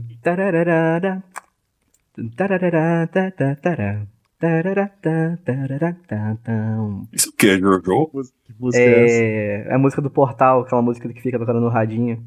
[7.11, 8.09] Isso o que é, Jojo?
[8.43, 9.24] Que música é essa?
[9.24, 12.24] É, é a música do Portal, aquela música que fica tocando no radinho.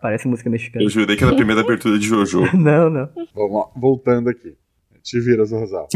[0.00, 0.84] Parece música mexicana.
[0.84, 2.42] Eu jurei que era a primeira abertura de Jojo.
[2.56, 3.08] Não, não.
[3.34, 4.56] Vamos lá, voltando aqui.
[5.02, 5.88] Te vira, Zorzal.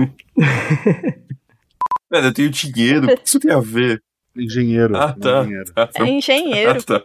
[2.10, 4.02] Velho, eu tenho dinheiro, o que isso tem a ver?
[4.36, 4.96] Engenheiro.
[4.96, 5.42] Ah, tá.
[5.42, 5.72] engenheiro.
[5.76, 6.70] Ah, É engenheiro.
[6.70, 7.02] Ah, tá.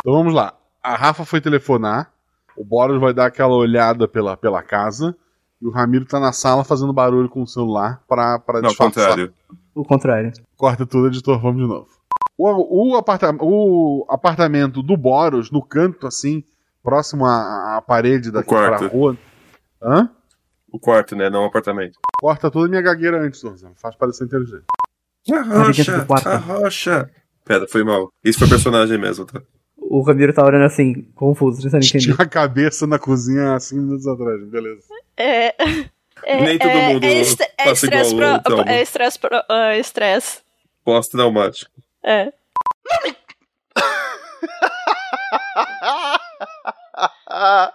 [0.00, 0.54] Então vamos lá.
[0.82, 2.12] A Rafa foi telefonar.
[2.56, 5.16] O Boros vai dar aquela olhada pela, pela casa.
[5.60, 9.04] E o Ramiro tá na sala fazendo barulho com o celular pra, pra Não, disfarçar.
[9.08, 9.34] contrário.
[9.74, 10.32] O contrário.
[10.56, 11.88] Corta tudo, editor, vamos de novo.
[12.38, 16.44] O, o, aparta- o apartamento do Boros, no canto, assim,
[16.82, 18.86] próximo à, à parede daqui pra quarto.
[18.88, 19.16] rua.
[19.82, 20.10] Hã?
[20.70, 21.30] O quarto, né?
[21.30, 21.98] Não o apartamento.
[22.20, 23.72] Corta toda a minha gagueira antes, Dorzão.
[23.76, 24.64] Faz parecer inteligente.
[25.32, 26.28] A quarto.
[26.28, 27.10] a rocha.
[27.44, 28.10] Pera, foi mal.
[28.22, 29.40] Isso foi personagem mesmo, tá?
[29.88, 32.14] O Ramiro tá olhando assim, confuso, tentando Tinha entender.
[32.20, 34.82] uma cabeça na cozinha há 5 minutos atrás, beleza.
[35.16, 35.54] É,
[36.24, 39.78] é, Nem todo é, mundo é, est- é estresse igual pro- é estresse pro- é
[39.78, 40.40] estresse.
[40.84, 41.70] Pós-traumático.
[42.04, 42.32] É.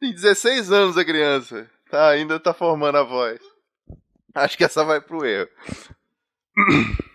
[0.00, 1.66] Tem 16 anos a criança.
[1.90, 3.38] Tá, ainda tá formando a voz.
[4.34, 5.48] Acho que essa vai pro erro.